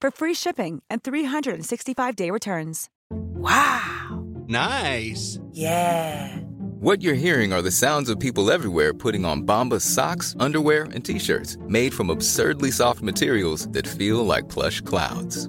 [0.00, 2.88] for free shipping and 365-day returns.
[3.10, 4.24] Wow.
[4.46, 5.38] Nice.
[5.52, 6.38] Yeah.
[6.80, 11.04] What you're hearing are the sounds of people everywhere putting on Bombas socks, underwear, and
[11.04, 15.48] t-shirts made from absurdly soft materials that feel like plush clouds.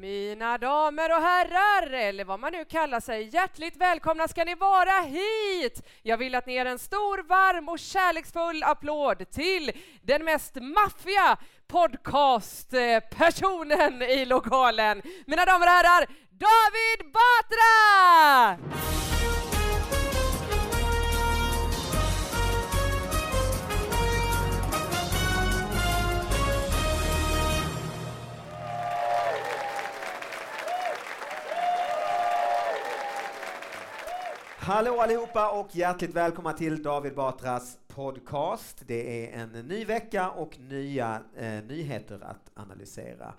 [0.00, 5.00] Mina damer och herrar, eller vad man nu kallar sig, hjärtligt välkomna ska ni vara
[5.00, 5.82] hit!
[6.02, 11.36] Jag vill att ni ger en stor, varm och kärleksfull applåd till den mest maffiga
[11.66, 15.02] podcastpersonen i lokalen.
[15.26, 18.58] Mina damer och herrar, David Batra!
[34.66, 38.82] Hallå allihopa och hjärtligt välkomna till David Batras podcast.
[38.86, 43.34] Det är en ny vecka och nya eh, nyheter att analysera.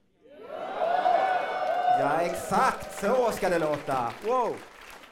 [1.99, 4.13] Ja, exakt så ska det låta.
[4.25, 4.55] Wow!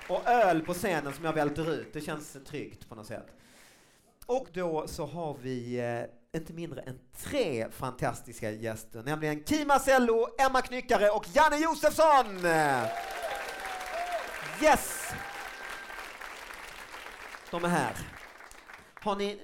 [0.09, 3.28] Och öl på scenen som jag välter ut, det känns tryggt på något sätt.
[4.25, 10.28] Och då så har vi eh, inte mindre än tre fantastiska gäster, nämligen Kim Marcello,
[10.40, 12.46] Emma Knyckare och Janne Josefsson!
[14.63, 15.12] Yes!
[17.52, 17.96] De är här.
[19.02, 19.40] Har ni,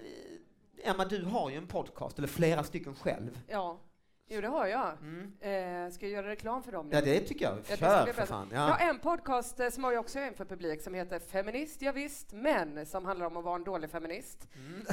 [0.84, 3.40] Emma, du har ju en podcast, eller flera stycken själv.
[3.48, 3.80] Ja,
[4.27, 4.88] jo det har jag.
[4.88, 6.88] Eh, ska jag göra reklam för dem?
[6.89, 6.95] nu?
[6.95, 7.57] Ja, det tycker jag.
[7.57, 8.49] Ja, Kör skulle för jag fan.
[8.53, 8.77] Jag har Ja.
[8.89, 12.33] en podcast eh, som har jag också en för publik som heter Feminist, ja, visst,
[12.33, 14.47] men som handlar om att vara en dålig feminist.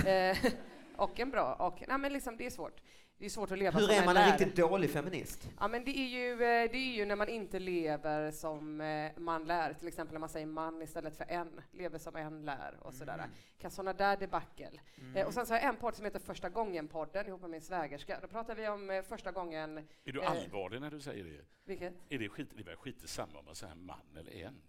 [0.05, 0.07] Mm.
[0.37, 0.53] Eh,
[0.97, 1.55] och en bra.
[1.55, 2.81] Och, nej, men liksom, det är svårt.
[3.25, 5.49] Det är svårt att leva Hur som är man en riktigt dålig feminist?
[5.61, 9.11] Ja, men det är, ju, eh, det är ju när man inte lever som eh,
[9.17, 12.77] man lär, till exempel när man säger man istället för en, lever som en lär
[12.81, 13.15] och sådär.
[13.15, 13.31] Mm.
[13.59, 14.81] Kan sådana där debacle.
[15.15, 17.63] Eh, och sen så har jag en podd som heter Första gången-podden ihop med min
[17.63, 18.19] svägerska.
[18.23, 19.79] Då pratar vi om eh, första gången...
[20.05, 21.45] Är du eh, allvarlig när du säger det?
[21.65, 21.95] Vilket?
[22.09, 24.63] Är det skit, det är väl skit i samma om man säger man eller en?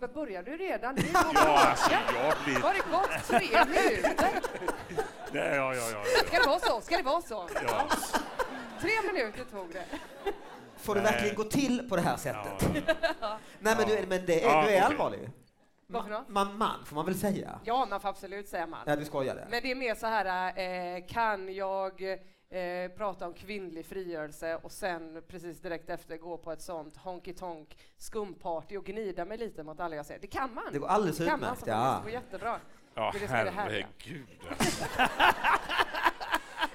[0.00, 1.02] Men börjar du redan nu?
[1.14, 2.56] Ja, alltså, jag blir...
[2.56, 4.42] Har det gått tre minuter?
[5.32, 6.80] Nej, ja, ja, ja, Ska det vara så?
[6.80, 7.48] Ska det vara så?
[7.68, 7.88] ja.
[8.80, 9.84] Tre minuter tog det.
[10.76, 12.18] Får det verkligen gå till på det här ja.
[12.18, 12.96] sättet?
[13.20, 13.38] ja.
[13.58, 14.78] Nej, men, du, men det är, Ja, du är okej.
[14.78, 15.30] allvarlig.
[15.86, 16.24] Varför då?
[16.28, 17.60] Man, man får man väl säga?
[17.64, 18.80] Ja, man får absolut säga man.
[18.86, 19.46] Ja, du skojade.
[19.50, 22.02] Men det är mer så här, eh, kan jag
[22.50, 27.32] eh, prata om kvinnlig frigörelse och sen precis direkt efter gå på ett sånt honky
[27.32, 30.18] tonk skumparty och gnida mig lite mot alla jag ser.
[30.20, 30.64] Det kan man.
[30.72, 31.66] Det går alldeles Det kan man utmärkt.
[31.66, 31.96] Ja.
[32.04, 32.60] Det går jättebra.
[32.94, 34.26] Ja, Det är det är det herregud.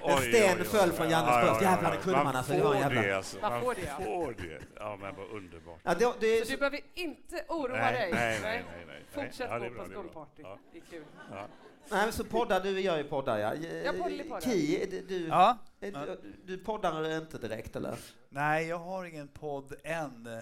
[0.06, 0.64] En Oj, sten oj, oj.
[0.64, 1.62] föll från Jannes Ja, ja, bröst.
[1.62, 2.52] ja, Jävlar, det kunde man alltså.
[2.52, 3.38] Det var en jävla- det, alltså.
[3.40, 4.04] Man Man får det, ja.
[4.04, 4.60] får det.
[4.76, 5.80] Ja, men vad underbart.
[5.82, 8.10] Ja, det, det, Så du behöver inte oroa Nej, dig.
[8.12, 9.04] nej, nej, nej, nej.
[9.10, 10.02] Fortsätt Ja, det är gå bra, på det är bra.
[10.02, 10.42] skumparty.
[10.42, 10.58] Ja.
[10.72, 11.04] Det är kul.
[11.30, 11.46] Ja.
[11.90, 13.54] Nej, men så poddar, du gör ju poddar ja.
[13.54, 14.40] Jag poddar, poddar.
[14.40, 15.58] Ki, du, Ja.
[15.80, 17.94] du, du poddar inte direkt eller?
[18.28, 20.26] Nej, jag har ingen podd än.
[20.26, 20.38] Eh,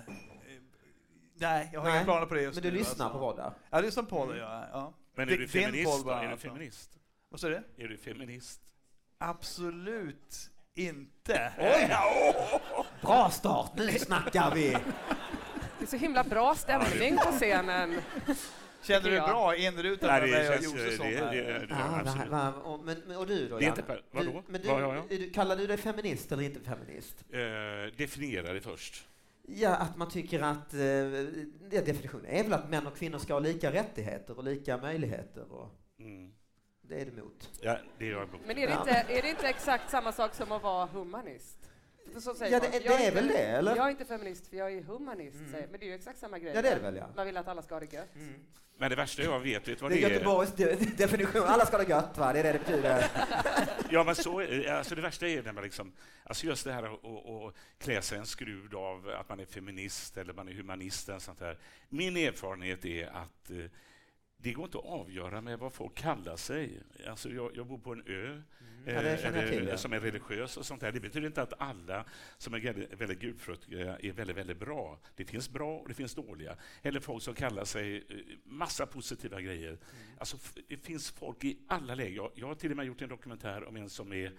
[1.35, 2.79] Nej, jag har Nej, inga planer på det just Men du nu.
[2.79, 3.19] lyssnar alltså.
[3.19, 3.53] på poddar?
[3.71, 4.65] Ja, jag lyssnar på poddar, ja.
[4.73, 4.93] ja.
[5.15, 6.47] Men är du feminist bara, Är du alltså.
[6.49, 6.91] feminist?
[7.29, 7.63] Vad sa du?
[7.77, 8.61] Är du feminist?
[9.19, 11.53] Absolut inte.
[11.59, 11.97] Oj!
[13.01, 14.71] Bra start, nu snackar vi!
[15.79, 18.01] Det är så himla bra stämning på scenen.
[18.83, 23.49] Känner du dig bra inrutad Nej, med det mig och Josefsson Ja, men, och du
[23.49, 23.67] då, Det är Janne?
[23.69, 24.31] inte per- vadå?
[24.47, 25.13] Du, men du, Vad har jag?
[25.13, 27.25] är du, kallar du dig feminist eller inte feminist?
[27.33, 29.07] Eh, definiera det först.
[29.49, 30.75] Ja, att man tycker att...
[30.75, 34.77] Eh, ja, definitionen är väl att män och kvinnor ska ha lika rättigheter och lika
[34.77, 35.53] möjligheter.
[35.53, 35.69] Och
[35.99, 36.33] Mm.
[36.83, 37.51] det är du emot.
[37.61, 38.41] Ja, det är jag emot.
[38.47, 38.79] Men är det, Ja.
[38.81, 41.72] inte, är det inte exakt samma sak som att vara humanist?
[42.21, 43.77] Så säger Ja, det- det Jag är inte- väl det, eller?
[43.77, 45.53] Jag är inte feminist för jag är humanist, Mm.
[45.53, 46.53] säger, men det är ju exakt samma grej.
[46.55, 47.09] Ja, det är det väl, ja.
[47.17, 48.09] Man vill att alla ska ha det gött.
[48.79, 50.13] Men det värsta jag vet, vet vad Det det är är?
[50.13, 51.43] Göteborgs de- definition.
[51.43, 52.33] Alla ska ha det gött, va?
[52.33, 53.07] Det är det det betyder.
[53.91, 55.93] Ja, men så, är- alltså det värsta är när man liksom,
[56.25, 56.83] alltså just det här
[57.49, 61.09] att klä sig en skrud av att man är feminist eller man är humanist.
[61.09, 61.59] eller sånt där.
[61.89, 63.57] Min erfarenhet är att eh,
[64.37, 66.83] det går inte att avgöra med vad folk kallar sig.
[67.09, 68.43] Alltså jag, jag bor på en ö Mm.
[68.87, 70.93] Ja, jag eh, som är religiös och sånt där.
[70.93, 72.05] Det betyder inte att alla
[72.39, 75.01] som är väldigt, gudfruktiga är väldigt, väldigt bra.
[75.17, 76.57] Det finns bra och det finns dåliga.
[76.83, 79.69] Eller folk som kallar sig eh, massa positiva grejer.
[79.69, 80.19] Mm.
[80.19, 80.37] Alltså,
[80.69, 82.17] det finns folk i alla läger.
[82.17, 84.33] Jag, jag har till och med gjort en dokumentär om en som är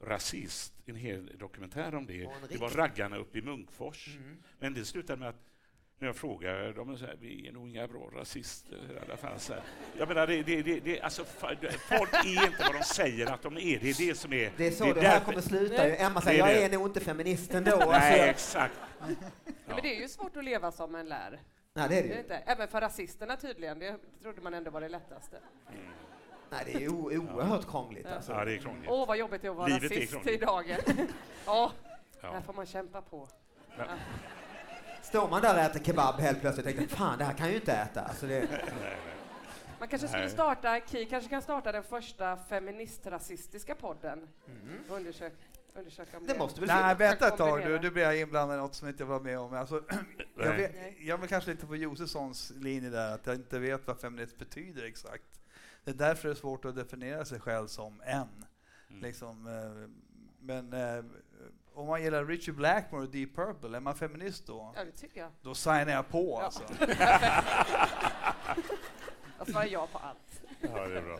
[0.00, 2.28] rasist, en hel dokumentär om det.
[2.48, 4.16] Det var raggarna uppe i Munkfors.
[4.16, 4.42] Mm.
[4.58, 5.51] Men det slutade med att
[5.98, 9.38] när jag frågar dem, så här, vi är nog inga bra rasister i alla fall.
[9.40, 9.62] Så här.
[9.98, 13.56] Jag menar, det, det, det, det, alltså, folk är inte vad de säger att de
[13.56, 13.78] är.
[13.78, 14.52] Det är det som är...
[14.56, 15.94] Det är så det, är här därför- kommer sluta ju.
[15.96, 16.74] Emma säger, Det är jag det.
[16.74, 17.76] är nog inte feminist ändå.
[17.76, 18.74] Nej, Alltså, exakt.
[19.00, 19.06] Ja.
[19.66, 21.40] Men det är ju svårt att leva som en lär.
[21.74, 22.34] nej, det är det Det är inte.
[22.36, 23.78] Även för rasisterna tydligen.
[23.78, 25.36] Det trodde man ändå var det lättaste.
[26.50, 28.06] Nej, det är oerhört krångligt.
[28.06, 28.32] Alltså.
[28.32, 28.90] Ja, det är krångligt.
[28.90, 30.76] Åh, vad jobbigt det är att vara Livet rasist i dagen.
[31.46, 31.72] ja,
[32.22, 32.32] Ja.
[32.32, 33.28] här får man kämpa på.
[33.78, 33.88] Men-
[35.12, 37.52] Står man där och äter kebab helt plötsligt och tänker, fan det här kan jag
[37.52, 38.00] ju inte äta.
[38.00, 38.48] Alltså, det,
[39.78, 44.28] Man kanske skulle starta, Ki kanske kan starta den första feministrasistiska podden.
[44.88, 45.32] Undersök,
[45.74, 47.78] undersöka om det måste väl Nej, vänta ett tag nu.
[47.78, 49.54] Nu blir jag inblandad i något som jag inte var med om.
[49.54, 49.82] Alltså,
[50.36, 54.00] jag, vet, jag vill kanske lite på Josefssons linje där, att jag inte vet vad
[54.00, 55.40] feminist betyder exakt.
[55.84, 58.16] Det är därför det är svårt att definiera sig själv som en.
[58.88, 59.02] Mm.
[59.02, 59.90] Liksom, eh,
[60.40, 61.04] men eh,
[61.74, 64.72] om man gillar Richie Blackmore och Deep Purple, är man feminist då?
[64.76, 65.30] Ja, det tycker jag.
[65.42, 66.44] Då signar jag på Ja.
[66.44, 66.62] alltså.
[69.38, 70.42] Jag svarar ja på allt.
[70.60, 71.18] Ja, det är bra.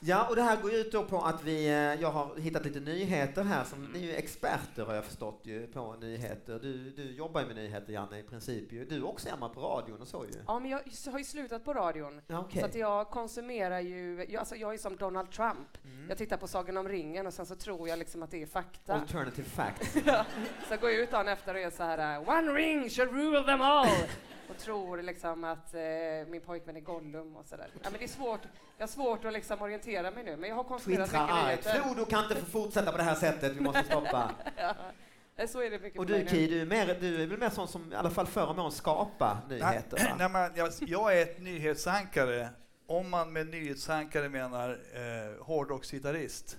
[0.00, 2.64] Ja, och det här går ju ut då på att vi, eh, jag har hittat
[2.64, 6.58] lite nyheter här, som ni är ju experter har jag förstått ju på nyheter.
[6.62, 8.84] Du, du jobbar ju med nyheter Janne i princip ju.
[8.84, 10.42] Du också Emma på radion och så ju.
[10.46, 10.80] Ja, men jag
[11.12, 12.20] har ju slutat på radion.
[12.26, 12.60] Ja, okej.
[12.60, 15.84] Så att jag konsumerar ju, jag, alltså jag är som Donald Trump.
[15.84, 16.08] Mm.
[16.08, 18.46] Jag tittar på Sagan om ringen och sen så tror jag liksom att det är
[18.46, 18.94] fakta.
[18.94, 19.92] Alternative facts.
[20.68, 23.60] Så går jag ut dagen efter och är så här One ring shall rule them
[23.60, 23.88] all!
[24.50, 25.80] och tror liksom att eh,
[26.28, 27.68] min pojkvän är Gollum och sådär.
[27.82, 28.40] Ja, men det är svårt,
[28.78, 31.80] jag har svårt att liksom orientera mig nu, men jag har Twittra mycket nyheter.
[31.80, 34.30] Frodo kan inte få fortsätta på det här sättet, vi måste stoppa.
[35.38, 37.50] Ja, så är det mycket Och du Ki, du är, mer, du är väl mer
[37.50, 40.14] sån som i alla fall förr om åren skapa nyheter va?
[40.18, 42.48] Nej, men jag, jag är ett nyhetsankare,
[42.86, 46.58] om man med nyhetsankare menar eh, hårdrocksgitarrist.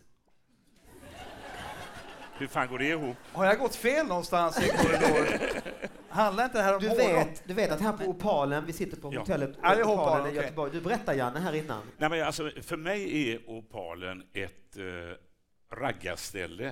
[2.38, 3.18] Hur fan går det ihop?
[3.34, 5.40] Har jag gått fel någonstans i en korridor?
[6.18, 8.98] Handlar inte det här om Du vet, du vet att här på Opalen, vi sitter
[8.98, 9.20] på Ja.
[9.20, 10.36] hotellet Ja, Opalen i.
[10.36, 10.72] Göteborg.
[10.74, 11.82] Du berättar Janne här innan.
[11.98, 16.68] Nej, men alltså, för mig är Opalen ett eh, raggarställe.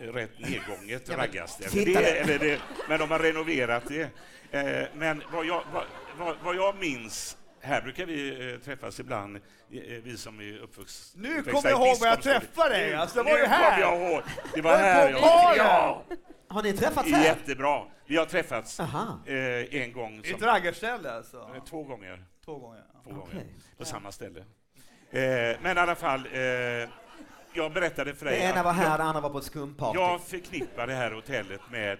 [0.00, 1.84] Eh, Rätt nedgånget Ja, men raggarställe.
[1.84, 4.02] Det, eller det, men de har renoverat det.
[4.50, 5.84] Eh, men vad jag, vad,
[6.18, 9.42] vad, vad jag minns här brukar vi eh, träffas ibland, eh,
[10.04, 11.22] vi som är uppvuxna...
[11.22, 13.80] Nu kommer jag ihåg var jag träffade dig, alltså, det var ju här.
[13.80, 14.22] jag ihåg.
[14.54, 15.20] Det var här jag...
[15.56, 16.04] Ja,
[16.50, 17.24] Har ni träffats här?
[17.24, 17.86] jättebra.
[18.06, 19.18] Vi har träffats Aha.
[19.26, 19.34] eh,
[19.82, 20.18] en gång.
[20.18, 21.50] I Som, ett raggarställe alltså?
[21.56, 22.24] eh, två gånger.
[22.44, 22.84] Två gånger.
[22.94, 23.00] ja.
[23.04, 23.26] Två gånger.
[23.26, 23.54] Okej.
[23.78, 24.40] På samma ställe.
[24.40, 26.40] Eh, men i alla fall, eh,
[27.54, 29.98] jag berättade för dig Det ena att var här, det andra var på ett skumparty.
[29.98, 31.98] jag förknippar det här hotellet med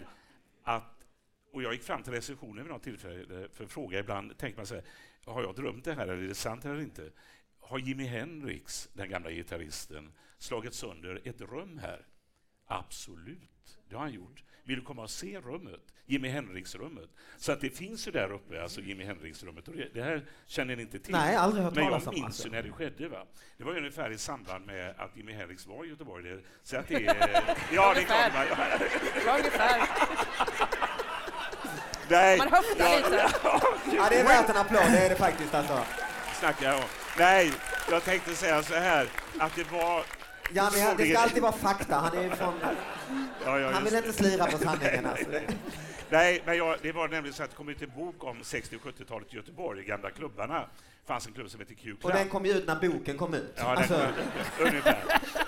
[0.64, 1.04] att,
[1.52, 4.66] och jag gick fram till receptionen vid något tillfälle för att fråga ibland, tänker man
[4.66, 4.85] så här,
[5.26, 7.11] har jag drömt det här eller är det sant eller inte?
[7.61, 12.07] Har Jimi Hendrix, den gamla gitarristen, slagit sönder ett rum här?
[12.66, 13.50] Absolut,
[13.90, 14.44] det har han gjort.
[14.64, 15.80] Vill du komma och se rummet?
[16.06, 17.09] Jimi Hendrix-rummet.
[17.37, 19.68] Så att det finns ju där uppe, alltså Jimi Hendrix-rummet.
[19.68, 21.12] Och det, det här känner ni inte till.
[21.12, 22.49] Nej, aldrig hört Men jag minns alltså.
[22.49, 23.09] när det skedde.
[23.09, 23.26] Va?
[23.56, 26.25] Det var ju ungefär i samband med att Jimi Hendrix var i Göteborg.
[26.25, 27.42] Det, så att det är...
[27.73, 28.35] Ja, det är klart.
[28.35, 28.44] va?
[29.26, 29.88] Ja, ungefär.
[32.09, 33.30] Nej, Man höftar ja, lite.
[33.97, 35.85] Ja, det är värt en applåd, det är det faktiskt alltså.
[36.40, 36.85] snackar jag om.
[37.18, 37.52] Nej,
[37.90, 40.04] jag tänkte säga så här, att det var...
[40.52, 41.97] Janne, det ska alltid vara fakta.
[41.97, 42.54] Han är från...
[43.45, 45.25] Ja, ja, Han vill inte slira på sanningen alltså.
[46.11, 48.76] Nej, men jag, det var nämligen så att det kom ut en bok om 60
[48.76, 50.59] och 70-talet i Göteborg, gamla klubbarna.
[50.59, 53.35] Det fanns en klubb som hette Q Och den kom ju ut när boken kom
[53.35, 53.52] ut.
[53.57, 54.99] Ja, den Alltså, kom ut, ungefär.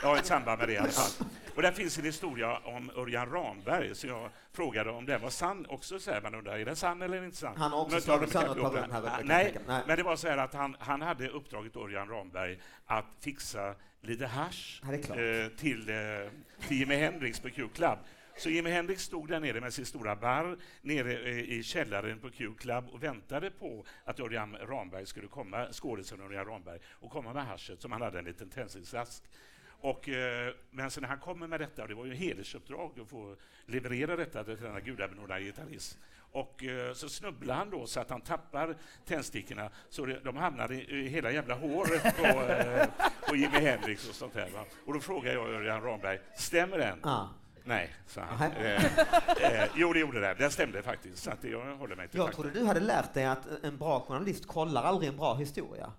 [0.02, 1.26] Jag har ett samband med det i alla fall.
[1.54, 5.66] Och där finns en historia om Örjan Ramberg, så jag frågade om den var sann
[5.68, 5.98] också.
[5.98, 7.56] Så här, man undrar, är den sann eller inte sann?
[7.56, 9.82] Han har också slagit sönder rum här, Nej, mig.
[9.86, 14.26] men det var så här att han, han hade uppdragit Örjan Ramberg att fixa lite
[15.02, 15.18] klart.
[15.18, 15.96] eh, till, eh,
[16.68, 17.98] till Jimi Hendrix på Q Club.
[18.36, 22.30] Så Jimi Hendrix stod där nere med sin stora bar nere eh, i källaren på
[22.30, 27.32] Q Club och väntade på att Örjan Ramberg skulle komma, skådisen Örjan Ramberg, och komma
[27.32, 29.22] med haschet som han hade en liten tändsticksask.
[29.82, 33.08] Och, eh, men sen när han kommer med detta, och det var ju hedersuppdrag att
[33.08, 33.36] få
[33.66, 35.98] leverera detta till denna gudabenådade gitarrist,
[36.32, 40.72] och eh, så snubblar han då så att han tappar tändstickorna så det, de hamnar
[40.72, 42.86] i, hela jävla håret på, eh,
[43.28, 44.50] på Jimi Hendrix och sånt där.
[44.50, 44.64] Va?
[44.86, 46.98] Och då frågar jag Örjan Ramberg, stämmer den?
[47.02, 47.28] Ja.
[47.64, 48.52] Nej, sa han.
[48.52, 48.84] Eh,
[49.62, 50.34] eh, jo, det gjorde det.
[50.34, 51.22] Den stämde faktiskt.
[51.22, 52.42] Så att jag håller mig till Jag fakta.
[52.42, 55.92] trodde du hade lärt dig att en bra journalist kollar aldrig en bra historia.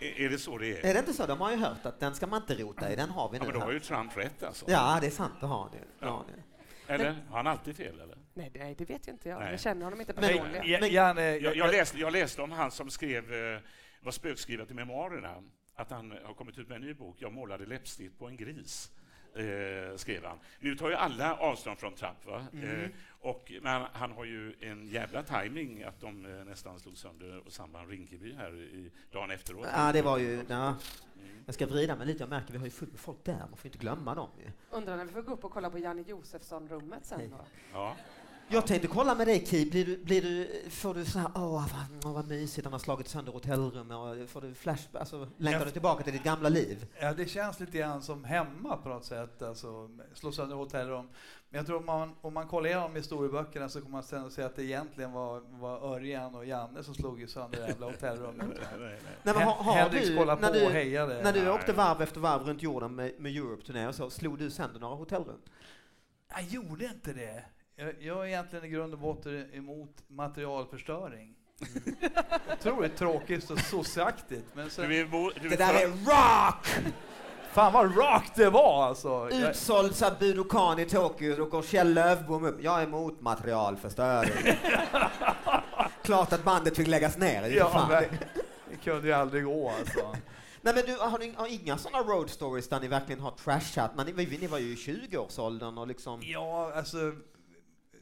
[0.00, 0.86] Är, det så det är?
[0.90, 1.26] Är det inte så?
[1.26, 3.42] De har ju hört att den ska man inte rota i, den har vi Ja,
[3.44, 4.64] nu men då har ju Trump rätt alltså.
[4.68, 5.70] Ja, det är sant, det har.
[6.00, 6.42] Det har ni.
[6.86, 7.16] Eller?
[7.28, 8.00] Har han alltid fel?
[8.00, 8.18] Eller?
[8.34, 9.40] Nej, nej, det vet jag inte jag.
[9.40, 9.50] Nej.
[9.50, 10.62] Jag känner honom inte personligen.
[10.66, 13.60] Ja, Janne, Jag, jag, läste, jag läste om han som skrev, eh,
[14.00, 15.42] var spökskrivet i memoarerna,
[15.74, 18.90] att han har kommit ut med en ny bok, Jag målade läppstift på en gris.
[19.36, 20.38] Eh, skrev han.
[20.60, 22.46] Nu tar ju alla avstånd från Trump, va?
[22.52, 22.84] Mm.
[22.84, 22.90] Eh,
[23.20, 27.90] och, men han har ju en jävla timing att de eh, nästan slog sönder Samband
[27.90, 29.66] Rinkeby här i, dagen efteråt.
[29.74, 30.44] Ja, det var ju...
[30.48, 30.66] Ja.
[30.66, 31.42] Mm.
[31.46, 33.56] Jag ska vrida mig lite, jag märker vi har ju fullt med folk där, man
[33.56, 34.50] får inte glömma dem ju.
[34.70, 37.44] Undrar när vi får gå upp och kolla på Janne Josefsson-rummet sen då?
[37.72, 37.96] Ja.
[38.48, 41.52] Jag tänkte kolla med dig Ki, blir du, blir du, får du så här, åh
[41.52, 45.64] vad, åh, vad mysigt, han har slagit sönder hotellrum, och får du flash, alltså längtar
[45.64, 46.86] du tillbaka till ditt gamla liv?
[47.00, 51.08] Ja, det känns lite grann som hemma på något sätt, alltså slå sönder hotellrum.
[51.50, 54.32] Men jag tror om man, om man kollar igenom historieböckerna så kommer man sen att
[54.32, 58.46] se att det egentligen var, var Örjan och Janne som slog sönder det jävla hotellrummet.
[58.78, 58.98] Nej, nej.
[59.22, 61.22] Nej, men har, har Henrik du, kollade när på du, och hejade.
[61.22, 61.50] när du Nej.
[61.50, 64.94] åkte varv efter varv runt jorden med, med Europe-turné och så, slog du sönder några
[64.94, 65.40] hotellrum?
[66.28, 67.44] Jag gjorde inte det.
[67.76, 71.34] Jag, jag är egentligen i grund och botten emot materialförstöring.
[72.52, 74.44] Otroligt tråkigt och sosseaktigt.
[74.54, 76.66] Men sen, Du är, bo- du Det där är rock!
[77.52, 79.30] fan vad rakt det var alltså!
[79.32, 82.56] Utsåld Budokan i Tokyo, då går Kjell Löfbom upp.
[82.62, 84.32] Jag är emot materialförstöring.
[86.02, 87.42] Klart att bandet fick läggas ner.
[87.42, 87.88] det ja, fan.
[87.88, 88.04] men,
[88.70, 90.16] det kunde ju aldrig gå alltså.
[90.60, 93.90] Nej men du, har ni har inga sådana road stories där ni verkligen har trashat?
[93.96, 96.20] Men ni, ni var ju i 20-årsåldern och liksom...
[96.24, 97.12] Ja, alltså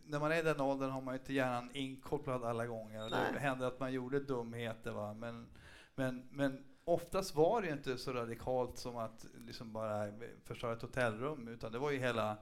[0.06, 3.02] när man är i den åldern har man ju inte hjärnan inkopplad alla gånger.
[3.02, 3.40] Det Nej.
[3.40, 5.46] hände att man gjorde dumheter va, men,
[5.94, 10.12] men, men oftast var det ju inte så radikalt som att liksom bara
[10.44, 12.37] förstöra ett hotellrum, utan det var ju hela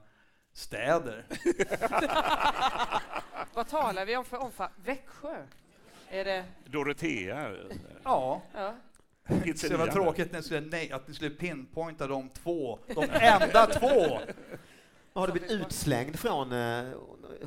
[0.53, 1.25] städer.
[3.53, 4.85] Vad talar vi om för omfattning?
[4.85, 5.45] Växjö?
[6.09, 6.45] Är det...
[6.65, 7.55] Dorotea.
[8.03, 8.73] Ja, Ja.
[9.55, 13.03] så det var tråkigt när ni skulle, nej, att ni skulle pinpointa de två, de
[13.11, 14.19] enda två!
[15.13, 16.85] Har du blivit utslängd från eh,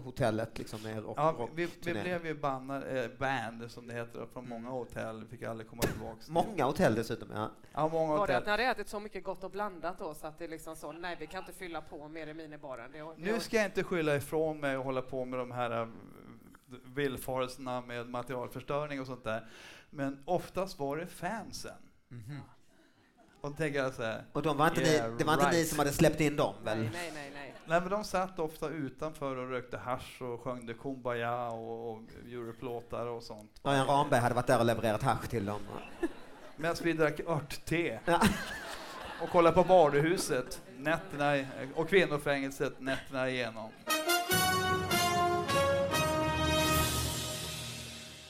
[0.05, 3.95] hotellet liksom med rock, Ja, rock vi, vi blev ju bannade, eh, band som det
[3.95, 6.29] heter, från många hotell, vi fick aldrig komma tillbaks.
[6.31, 7.51] Många hotell dessutom, ja.
[7.73, 8.37] Ja, många Var det hotell.
[8.37, 10.93] att ni hade ätit så mycket gott och blandat då så att det liksom så,
[10.93, 12.93] nej vi kan inte fylla på mer i minibaren.
[12.93, 15.89] Det, Nu ska jag inte skylla ifrån mig och hålla på med de här äh,
[16.85, 19.49] villfarelserna med materialförstöring och sånt där.
[19.91, 21.73] Men oftast var det fansen.
[23.47, 25.65] Och tänker jag så här, Och de var inte Yeah, ni, det var inte ni
[25.65, 26.79] som hade släppt in dem väl?
[26.79, 27.55] Nej, nej, nej, nej.
[27.67, 33.07] nej men de satt ofta utanför och rökte hasch och sjöng Kumbaya och, och Europe-låtar
[33.07, 33.51] och sånt.
[33.65, 35.61] Örjan Ramberg hade varit där och levererat hasch till dem.
[36.57, 38.21] Medan vi drack örtte Ja.
[39.23, 43.71] och kollade på Varuhuset nätterna, i- och kvinnofängelset nätterna igenom.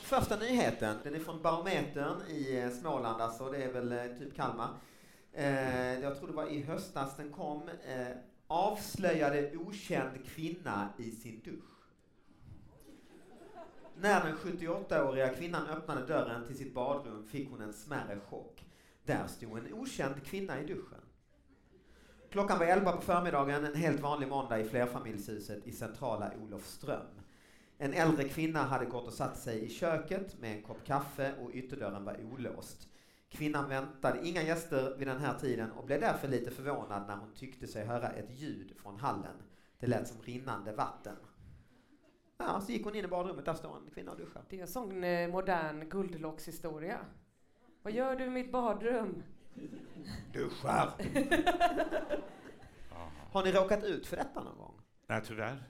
[0.02, 4.36] Första nyheten, den är från Barometern i eh, Småland, alltså det är väl eh, typ
[4.36, 4.68] Kalmar.
[5.38, 7.62] Eh, jag tror det var i höstas den kom.
[7.68, 8.16] Eh,
[8.46, 11.76] avslöjade okänd kvinna i sin dusch.
[13.96, 18.64] När den 78-åriga kvinnan öppnade dörren till sitt badrum fick hon en smärre chock.
[19.04, 21.00] Där stod en okänd kvinna i duschen.
[22.30, 27.06] Klockan var 11 på förmiddagen en helt vanlig måndag i flerfamiljshuset i centrala Olofström.
[27.78, 31.50] En äldre kvinna hade gått och satt sig i köket med en kopp kaffe och
[31.54, 32.88] ytterdörren var olåst.
[33.28, 37.32] Kvinnan väntade inga gäster vid den här tiden och blev därför lite förvånad när hon
[37.34, 39.36] tyckte sig höra ett ljud från hallen.
[39.78, 41.16] Det lät som rinnande vatten.
[42.38, 44.42] Ja, så gick hon in i badrummet, där står en kvinna och duschar.
[44.48, 46.98] Det är en sån eh, modern guldlockshistoria.
[47.82, 49.22] Vad gör du i mitt badrum?
[53.32, 54.80] Har ni råkat ut för detta någon gång?
[55.06, 55.62] Nej, tyvärr.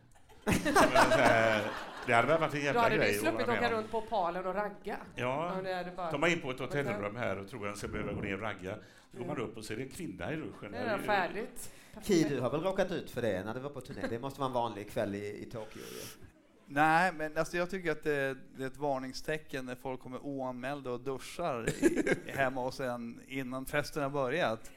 [2.06, 4.46] Det hade väl varit en jävla Då hade grej att sluppit åka runt på Palen
[4.46, 4.96] och ragga.
[5.14, 5.52] Ja,
[5.96, 8.20] bara- tar man in på ett hotellrum här och tror att man ska behöva gå
[8.20, 8.76] ner och ragga.
[9.12, 10.72] Så går man upp och så är det en kvinna i duschen.
[10.72, 11.72] Det är färdigt.
[12.02, 14.06] Ki, du har väl råkat ut för det när du var på turné?
[14.10, 16.26] Det måste vara en vanlig kväll i, i Tokyo ju.
[16.68, 20.90] Nej, men alltså jag tycker att det, det är ett varningstecken när folk kommer oanmälda
[20.90, 24.70] och duschar i, hemma hos en innan festen har börjat.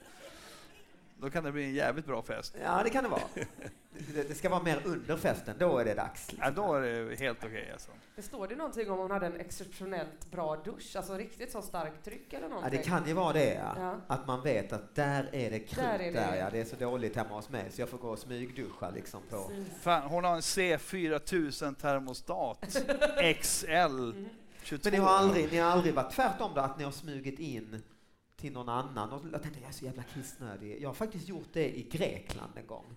[1.21, 2.55] Då kan det bli en jävligt bra fest.
[2.63, 3.21] Ja, det kan det vara.
[4.13, 6.29] Det, det ska vara mer under festen, då är det dags.
[6.39, 7.91] Ja, då är det helt okej alltså.
[8.15, 10.95] Det står det någonting om hon hade en exceptionellt bra dusch?
[10.95, 12.77] Alltså riktigt så starkt tryck eller Ja, någonting?
[12.79, 13.73] det kan ju vara det, ja.
[13.77, 13.95] Ja.
[14.07, 16.37] Att man vet att där är det krut Där där, är det.
[16.37, 16.49] ja.
[16.51, 19.51] Det är så dåligt hemma hos mig så jag får gå och smygduscha liksom på...
[19.81, 22.65] Fan, hon har en C4000 termostat
[23.41, 24.11] XL
[24.63, 24.89] 22.
[24.89, 27.83] Men ni har aldrig, ni har aldrig varit tvärtom då, att ni har smugit in
[28.39, 29.11] till någon annan?
[29.11, 30.81] Och jag tänkte, jag är så jävla kissnödig.
[30.81, 32.95] Jag har faktiskt gjort det i Grekland en gång.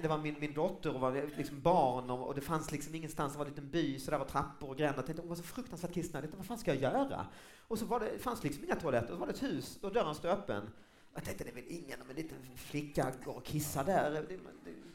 [0.00, 3.32] Det var min, min dotter och var liksom barn och, och det fanns liksom ingenstans,
[3.32, 4.98] det var en liten by så där var trappor och gränder.
[4.98, 7.26] Jag tänkte hon var så fruktansvärt kissnödig, vad fan ska jag göra?
[7.68, 9.78] Och så var det, det fanns liksom inga toaletter, och så var det ett hus
[9.82, 10.70] och dörren stod öppen.
[11.14, 14.10] Jag tänkte det är väl ingen om en liten flicka går och kissar där.
[14.10, 14.38] Det, det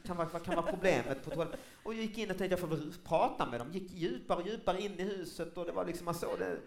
[0.06, 1.60] kan vara, vad kan vara problemet på toaletten?
[1.82, 3.72] Och jag gick in och tänkte jag får väl prata med dem.
[3.72, 6.58] Gick djupare och djupare in i huset och det var liksom, man såg det.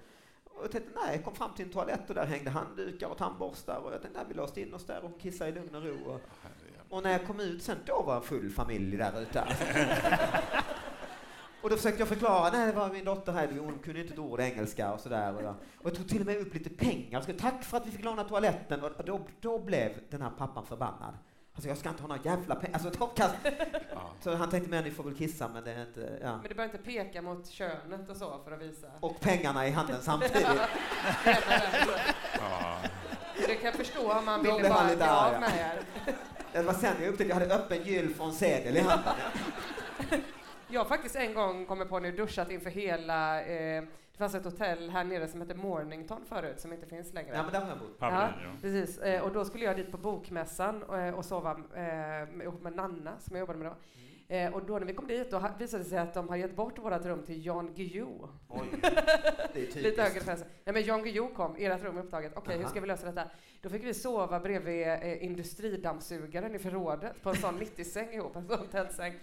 [0.63, 3.77] Och tänkte nej, jag kom fram till en toalett och där hängde handdukar och tandborstar
[3.77, 5.95] och jag tänkte nej, vi låste in oss där och kissade i lugn och ro.
[6.05, 6.21] Och,
[6.89, 9.43] och när jag kom ut sen, då var en full familj där ute.
[11.61, 14.19] Och då försökte jag förklara, nej det var min dotter här, hon kunde inte ett
[14.19, 15.35] ord engelska och sådär.
[15.35, 17.87] Och, jag- och jag tog till och med upp lite pengar, så, tack för att
[17.87, 18.83] vi fick låna toaletten.
[18.83, 21.13] Och då, då blev den här pappan förbannad.
[21.57, 22.79] Alltså jag ska inte ha några jävla pengar.
[22.83, 23.09] Alltså.
[24.23, 26.31] Så han tänkte, ni får väl kissa, men det är inte, ja.
[26.31, 28.87] Men det behöver inte peka mot könet och så för att visa.
[28.99, 30.47] Och pengarna i handen samtidigt.
[33.47, 35.81] Det kan jag förstå om man ville bara bli av med er.
[36.53, 39.13] Det var sen jag upptäckte att jag hade öppen och en sedel i handen.
[40.67, 43.83] Jag har faktiskt en gång kommit på nu duschat inför hela eh,
[44.17, 47.35] det fanns ett hotell här nere som hette Mornington förut, som inte finns längre.
[47.35, 47.95] Ja, men där har jag bott.
[47.99, 48.49] Ja, ja.
[48.61, 48.97] precis.
[48.97, 52.75] Eh, och då skulle jag dit på bokmässan och, eh, och sova eh, ihop med
[52.75, 53.75] Nanna, som jag jobbade med då.
[54.35, 56.55] Eh, och då när vi kom dit, då visade det sig att de har gett
[56.55, 58.27] bort vårt rum till Jan Guillou.
[58.47, 59.99] Oj, det är Lite typiskt.
[59.99, 60.43] högre press.
[60.65, 62.33] Nej men Jan Guillou kom, ert rum är upptaget.
[62.35, 62.69] Okej, hur Aha.
[62.69, 63.29] ska vi lösa detta?
[63.61, 68.47] Då fick vi sova bredvid eh, industridammsugaren i förrådet på en sån 90-säng ihop, en
[68.47, 69.13] sån tältsäng.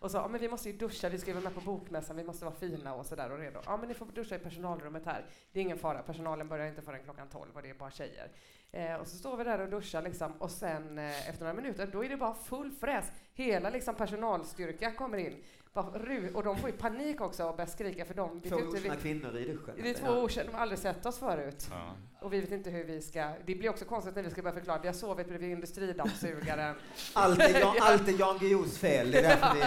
[0.00, 2.16] Och sa, ja men vi måste ju duscha, vi ska ju vara med på bokmässan,
[2.16, 3.60] vi måste vara fina och sådär och redo.
[3.66, 5.26] Ja men ni får duscha i personalrummet här.
[5.52, 8.28] Det är ingen fara, personalen börjar inte förrän klockan 12 och det är bara tjejer.
[8.70, 11.86] Eh, och så står vi där och duschar liksom och sen eh, efter några minuter,
[11.92, 13.12] då är det bara full fräs.
[13.34, 15.42] Hela liksom personalstyrka kommer in.
[15.72, 18.80] Och de får ju panik också och börjar skrika för de vet Två ju inte
[18.80, 19.74] vi- kvinnor i duschen.
[19.82, 21.68] det är två okända, de har aldrig sett oss förut.
[21.70, 21.96] Ja.
[22.20, 23.32] Och vi vet inte hur vi ska...
[23.46, 24.80] Det blir också konstigt när vi ska börja förklara.
[24.80, 26.74] Vi har sovit bredvid industridammsugaren.
[27.14, 27.76] Allt är Ja.
[27.80, 29.60] allt är Jan Guillous fel, det är därför vi...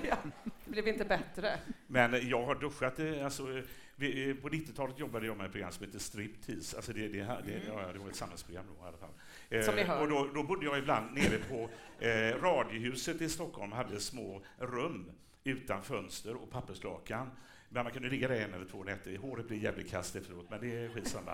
[0.08, 0.16] ja,
[0.64, 1.58] det blev inte bättre.
[1.86, 3.64] Men jag har duschat, eh, alltså, eh,
[3.96, 6.76] vi, eh, på 90-talet jobbade jag med ett program som heter Striptease.
[6.76, 9.10] Alltså det, det, här- det, ja, det var ett samhällsprogram då i alla fall.
[9.50, 9.86] Mm.
[9.88, 10.00] Hör.
[10.02, 11.68] och då, då bodde jag ibland nere på
[12.04, 15.10] eh, Radiohuset i Stockholm, hade små rum
[15.44, 17.30] utan fönster och papperslakan.
[17.72, 19.16] Men man kunde ligga där en eller två nätter.
[19.16, 21.30] Håret blir jävligt kast efteråt, men det är skitsamma.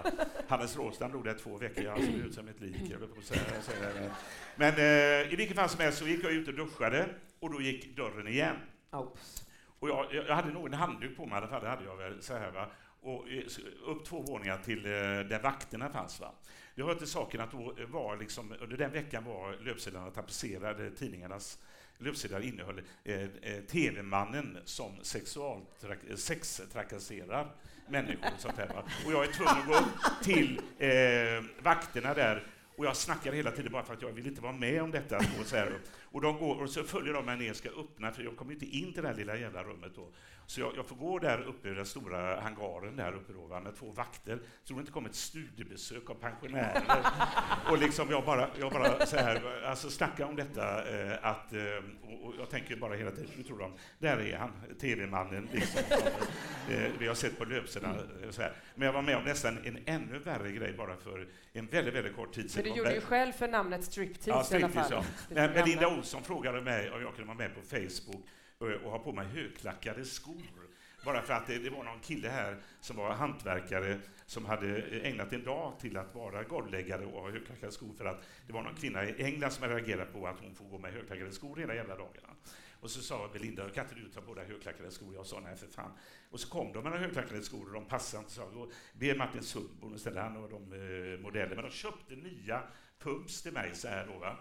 [0.49, 2.77] Hannes Råstam låg där två veckor, han såg ut som ett lik.
[2.91, 4.11] Jag på säga.
[4.57, 7.09] Men eh, i vilket fall som helst så gick jag ut och duschade
[7.41, 8.57] och då gick dörren igen.
[8.93, 9.47] Oops.
[9.79, 11.97] Och jag, jag hade nog en handduk på mig i alla fall, det hade jag
[11.97, 12.71] väl så här va.
[13.01, 13.43] Och eh,
[13.87, 14.91] upp två våningar till eh,
[15.29, 16.35] där vakterna fanns va.
[16.77, 21.59] Det hör till saken att då var liksom, under den veckan var löpsedlarna tapetserade, tidningarnas
[21.99, 27.55] löpsedlar innehöll eh, eh, TV-mannen som sexualtrak- eh, sextrakasserar
[27.89, 28.85] människor och sånt här.
[29.07, 33.51] Och jag är tvungen att gå upp till eh, vakterna där och jag snackar hela
[33.51, 35.17] tiden bara för att jag vill inte vara med om detta.
[35.41, 35.79] Och så, här.
[36.03, 38.53] och de går, och så följer de mig ner och ska öppna, för jag kommer
[38.53, 40.09] inte in till det här lilla jävla rummet då.
[40.47, 43.61] Så jag, jag får gå där uppe i den stora hangaren där uppe då, va,
[43.61, 44.39] med två vakter.
[44.65, 46.83] Så det inte kommer ett studiebesök av pensionärer.
[47.71, 51.61] och liksom jag bara, jag bara så här, alltså snacka om detta eh, att, eh,
[52.03, 55.83] och, och jag tänker bara hela tiden, nu tror de, där är han, TV-mannen liksom.
[56.71, 57.99] eh, vi har sett på löpsedlarna
[58.39, 58.47] eh.
[58.75, 62.17] Men jag var med om nästan en ännu värre grej bara för en väldigt, väldigt
[62.17, 62.63] kort tid sedan.
[62.63, 65.05] du Det var gjorde ju själv för namnet striptease Ja, i alla striptease, fall.
[65.29, 65.49] ja.
[65.53, 65.99] Men gamla.
[65.99, 68.25] Olsson frågade mig om jag kunde vara med på Facebook
[68.59, 70.43] och, ha på mig högklackade skor.
[71.05, 75.33] Bara för att det, det var någon kille här som var hantverkare som hade ägnat
[75.33, 78.75] en dag till att vara golvläggare och ha högklackade skor för att det var någon
[78.75, 81.75] kvinna i England som hade reagerat på att hon får gå med högklackade skor hela
[81.75, 82.29] jävla dagarna.
[82.81, 85.15] Och så sa Belinda, kan inte du ta på dig högklackade skor?
[85.15, 85.91] Jag sa nej för fan.
[86.31, 88.33] Och så kom de med högklackade skor och de passade inte.
[88.33, 91.55] Så jag ber Martin Sundborn och ställde han och de eh, modeller.
[91.55, 92.63] Men de köpte nya
[92.99, 94.37] pumps till mig så här då va.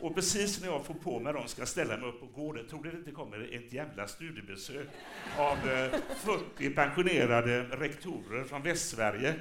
[0.00, 2.68] Och precis när jag får på mig dem ska ställa mig upp och gå, det
[2.68, 4.88] tror det inte kommer ett jävla studiebesök
[5.38, 9.34] av 40 eh, pensionerade rektorer från Västsverige.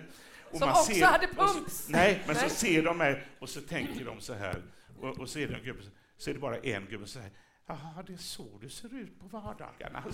[0.52, 1.78] Och Som också ser, hade pumps!
[1.78, 2.50] Så, nej, men nej.
[2.50, 4.62] så ser de mig och så tänker de så här,
[5.02, 5.82] och, och så är det en gubbe,
[6.18, 7.32] så är det bara en gubbe som säger
[7.68, 10.04] Jaha, det är så du ser ut på vardagarna.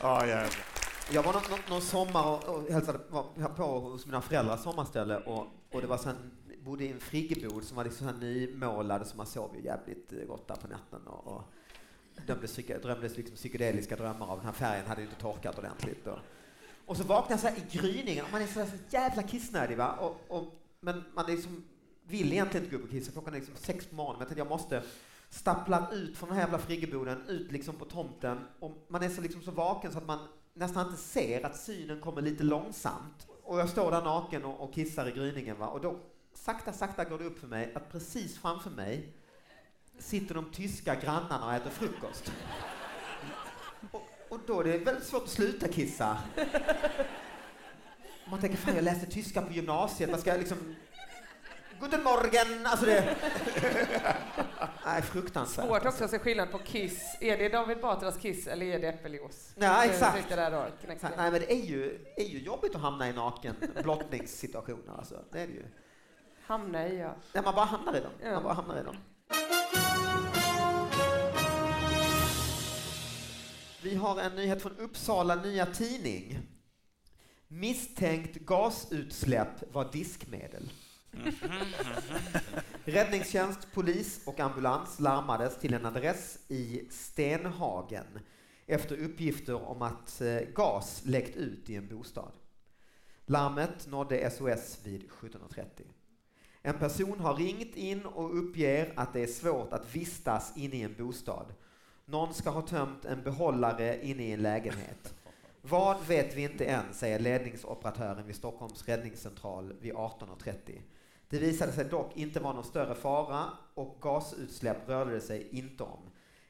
[0.00, 0.64] ja, jävlar.
[1.12, 5.16] Jag var någon, någon, någon sommar och, och hälsade var på hos mina föräldrars sommarställe
[5.16, 6.30] och, och det var sen
[6.68, 10.18] bodde i en friggebod som var liksom så nymålad så man sov ju jävligt eh,
[10.18, 11.42] gott där på natten och, och
[12.26, 16.06] drömde, drömdes liksom psykedeliska drömmar av den här färgen hade ju inte torkat ordentligt.
[16.06, 16.18] Och,
[16.86, 19.76] och så vaknade jag så här i gryningen och man är så, så jävla kissnödig
[19.76, 19.92] va.
[19.92, 21.64] Och, och, men man liksom
[22.02, 24.18] vill egentligen inte gå upp och kissa, klockan är liksom sex på morgonen.
[24.18, 24.82] Men jag tänkte jag måste
[25.30, 28.38] stappla ut från den här jävla friggeboden, ut liksom på tomten.
[28.60, 30.18] Och man är så, liksom så vaken så att man
[30.54, 33.26] nästan inte ser att synen kommer lite långsamt.
[33.42, 35.66] Och jag står där naken och, och kissar i gryningen va.
[35.66, 36.00] Och då
[36.44, 39.12] sakta, sakta går det upp för mig att precis framför mig
[39.98, 42.32] sitter de tyska grannarna och äter frukost.
[43.92, 46.18] Och, och då är det väldigt svårt att sluta kissa.
[48.30, 50.76] Man tänker, fan jag läste tyska på gymnasiet, vad ska liksom
[51.80, 52.66] Guten Morgen!
[52.66, 53.16] Alltså det...
[54.84, 55.66] Nej, fruktansvärt.
[55.66, 57.16] Svårt också att se skillnad på Kiss.
[57.20, 59.54] Är det David Batras Kiss eller är det äppeljuice?
[59.54, 60.28] Ja, exakt.
[60.28, 60.66] Där då,
[61.16, 64.92] Nej, men det är ju, är ju jobbigt att hamna i naken blottningssituationer.
[64.98, 65.24] Alltså.
[65.32, 65.64] Det är det ju.
[66.48, 67.14] Hamna i, ja.
[67.34, 68.12] Nej, man bara hamnar i dem.
[68.22, 68.32] Ja.
[68.32, 68.96] Man bara hamnar i dem.
[73.82, 76.38] Vi har en nyhet från Uppsala Nya Tidning.
[77.48, 80.72] Misstänkt gasutsläpp var diskmedel.
[82.84, 88.20] Räddningstjänst, polis och ambulans larmades till en adress i Stenhagen
[88.66, 92.32] efter uppgifter om att eh, gas läckt ut i en bostad.
[93.26, 95.64] Larmet nådde SOS vid 17.30.
[96.62, 100.82] En person har ringt in och uppger att det är svårt att vistas inne i
[100.82, 101.46] en bostad.
[102.04, 105.14] Någon ska ha tömt en behållare inne i en lägenhet.
[105.62, 110.80] Vad vet vi inte än, säger ledningsoperatören vid Stockholms räddningscentral vid 18.30.
[111.28, 113.44] Det visade sig dock inte vara någon större fara
[113.74, 116.00] och gasutsläpp rörde det sig inte om.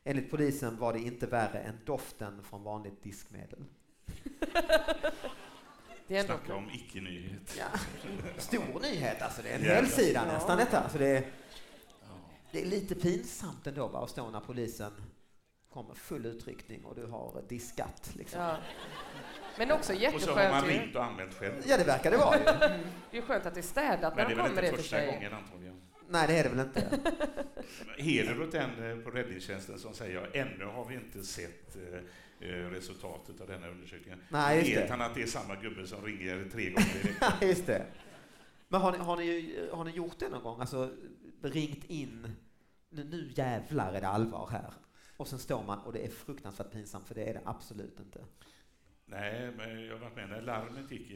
[0.04, 3.64] Enligt polisen var det inte värre än doften från vanligt diskmedel.
[6.08, 7.56] Snacka om icke-nyhet.
[7.58, 7.78] Ja.
[8.38, 10.32] Stor nyhet alltså, det är en hel sida ja.
[10.32, 10.80] nästan detta.
[10.80, 11.24] Alltså det, är,
[12.52, 14.92] det är lite pinsamt ändå bara att stå när polisen
[15.72, 18.10] kommer full utryckning och du har diskat.
[18.14, 18.40] Liksom.
[18.40, 18.56] Ja.
[19.58, 20.14] Men också jätteskönt.
[20.14, 21.62] Och så har man ringt och anmält själv.
[21.66, 22.36] Ja, det verkar det vara.
[22.36, 22.86] Mm.
[23.10, 24.48] Det är skönt att det är städat när de kommer.
[24.48, 25.80] Men det är väl inte första gången antagligen.
[26.08, 26.98] Nej, det är det väl inte.
[27.98, 32.00] Heder åt den eh, på räddningstjänsten som säger ännu har vi inte sett eh,
[32.46, 34.20] resultatet av denna undersökningen.
[34.28, 37.32] Nej, just Vet han att det är samma gubbe som ringer tre gånger i veckan?
[37.48, 37.86] just det.
[38.68, 40.60] Men har ni, har, ni, har ni gjort det någon gång?
[40.60, 40.90] Alltså
[41.42, 42.36] ringt in,
[42.90, 44.72] nu, nu jävlar är det allvar här.
[45.16, 48.20] Och sen står man och det är fruktansvärt pinsamt, för det är det absolut inte.
[49.06, 51.12] Nej, men jag har varit med när larmet gick.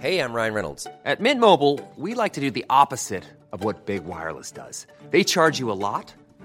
[0.00, 0.86] Hej, I'm Ryan Reynolds.
[1.04, 4.86] At Mint Mobile, we like to do the opposite of what Big Wireless does.
[5.10, 6.14] They charge you a lot,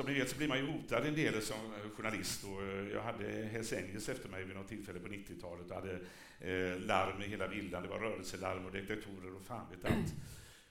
[0.00, 1.56] Som ni vet så blir man ju hotad en del som
[1.96, 2.44] journalist.
[2.44, 5.92] Och eh, jag hade Hells Angels efter mig vid något tillfälle på 90-talet och hade
[6.40, 7.82] eh, larm i hela villan.
[7.82, 10.14] Det var rörelselarm och detektorer och fan vet allt.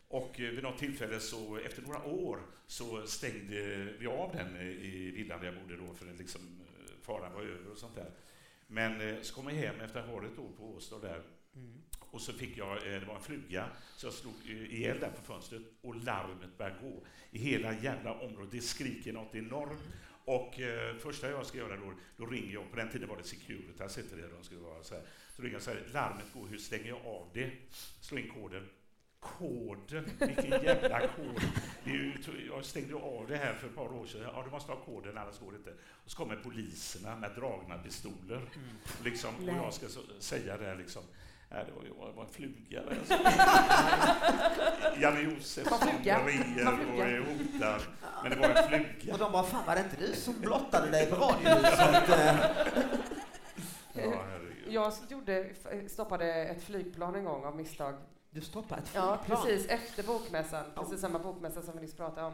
[0.08, 4.68] Och eh, vid något tillfälle, så, efter några år, så stängde vi av den eh,
[4.68, 6.42] i villan där jag bodde då, för den liksom,
[7.02, 8.12] faran var över och sånt där.
[8.68, 11.22] Men så kom jag hem efter att ha varit på Åstad där
[12.12, 15.62] och så fick jag, det var en fluga, så jag slog ihjäl den på fönstret
[15.82, 18.52] och larmet började gå i hela jävla området.
[18.52, 19.82] Det skriker något enormt.
[20.26, 23.24] Och eh, första jag ska göra då, då ringer jag, på den tiden var det
[23.24, 25.04] Securitas, hette det, de skulle vara så här.
[25.36, 27.52] Så ringer jag så här, larmet går, hur stänger jag av det?
[28.02, 28.70] Slå in koden,
[29.20, 30.06] koden.
[30.20, 31.42] Vilken jävla kod.
[31.84, 32.14] Ju,
[32.48, 34.22] jag stängde av det här för ett par år sedan.
[34.22, 35.74] Ja, du måste ha koden, annars går det inte.
[36.04, 38.38] Och så kommer poliserna med dragna pistoler.
[38.38, 38.76] Mm.
[39.04, 41.04] Liksom, och jag ska så, säga det här liksom.
[41.52, 42.84] Nej, det var, ju, det var en fluga.
[42.90, 43.14] Alltså.
[45.02, 47.82] Janne Josefsson ringer och är hotad.
[48.24, 49.14] Men det var en fluga.
[49.14, 52.10] Och de bara, fan var det inte du som blottade dig på radiohuset?
[53.94, 54.26] ja,
[54.70, 55.50] jag gjorde,
[55.88, 57.96] stoppade ett flygplan en gång av misstag.
[58.30, 59.20] Du stoppade ett flygplan?
[59.28, 62.34] Ja, precis efter bokmässan, precis samma bokmässa som vi nyss pratade om.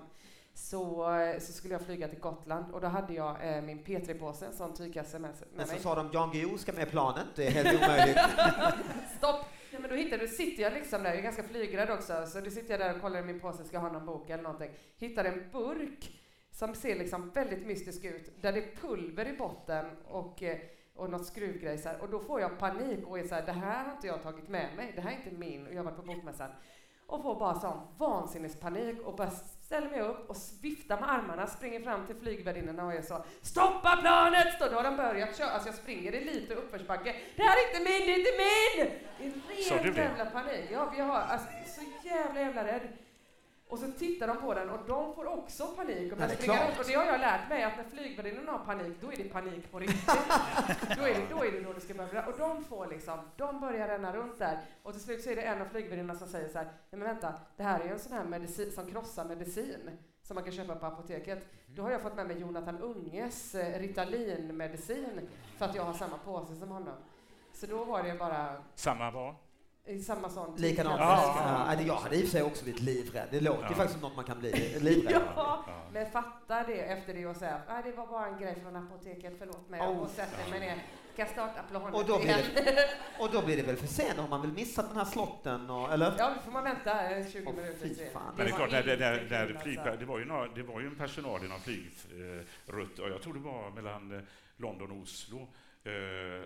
[0.57, 4.53] Så, så skulle jag flyga till Gotland och då hade jag eh, min P3-påse, en
[4.53, 7.51] sån tygkasse med, med Men så sa de Jan Guillou ska med planet, det är
[7.51, 8.17] helt omöjligt.
[9.17, 9.45] Stopp!
[9.71, 12.41] Ja, men då hittade du, sitter jag liksom där, jag är ganska flygrädd också, så
[12.41, 14.43] då sitter jag där och kollar i min påse, ska jag ha någon bok eller
[14.43, 14.71] någonting.
[14.97, 19.85] Hittar en burk som ser liksom väldigt mystisk ut, där det är pulver i botten
[20.05, 20.57] och eh,
[20.95, 22.01] och något skruvgrej så här.
[22.01, 24.49] Och då får jag panik och är så här, det här har inte jag tagit
[24.49, 26.49] med mig, det här är inte min, och jag har varit på bokmässan.
[27.07, 29.31] Och får bara sån vansinnespanik och bara
[29.65, 33.97] ställer mig upp och viftar med armarna, springer fram till flygvärdinnorna och är så Stoppa
[34.01, 34.53] planet!
[34.53, 37.15] Stå, då har de börjat köra, alltså jag springer i lite uppförsbacke.
[37.35, 38.91] Det här är inte min, det är inte min!
[39.17, 40.69] Det är ren jävla panik.
[40.71, 42.81] Ja, vi har, alltså, så jävla jävla rädd.
[43.67, 46.79] Och så tittar de på den och de får också panik och springa runt.
[46.79, 49.71] Och det har jag lärt mig att när flygvärdinnorna har panik, då är det panik
[49.71, 50.05] på riktigt.
[50.97, 52.25] då, är det, då är det då det ska börja.
[52.25, 54.59] Och de får liksom, de börjar ränna runt där.
[54.83, 56.99] Och till slut så är det en av flygvärdinnorna som säger så här, nej men
[56.99, 59.89] vänta, det här är ju en sån här medicin som krossar medicin
[60.21, 61.47] som man kan köpa på apoteket.
[61.65, 66.17] Då har jag fått med mig Jonathan Unges eh, Ritalin-medicin för att jag har samma
[66.17, 66.95] påse som honom.
[67.53, 68.63] Så då var det bara...
[68.75, 69.35] Samma vad?
[70.05, 70.99] Samma sån Likadant.
[70.99, 71.65] Ja.
[71.67, 73.27] Ja, jag hade i och för sig också blivit livrädd.
[73.31, 73.75] Det låter ja.
[73.75, 77.61] faktiskt som något man kan bli livrädd ja, men fatta det efter det och säga
[77.67, 79.81] att det var bara en grej från apoteket, förlåt mig.
[79.81, 79.99] Oh.
[79.99, 80.83] Och sätter mig ner.
[81.13, 84.29] Ska starta planet och då, blir det, och då blir det väl för sent om
[84.29, 86.15] man vill missa den här slotten, och, eller?
[86.17, 86.99] Ja, då får man vänta
[87.31, 88.07] 20 oh, minuter till.
[88.37, 90.87] Men det är klart, det, det, det, flyg, det, var ju några, det var ju
[90.87, 95.47] en personal i någon flygrutt, och jag tror det var mellan London och Oslo,
[95.85, 95.91] eh,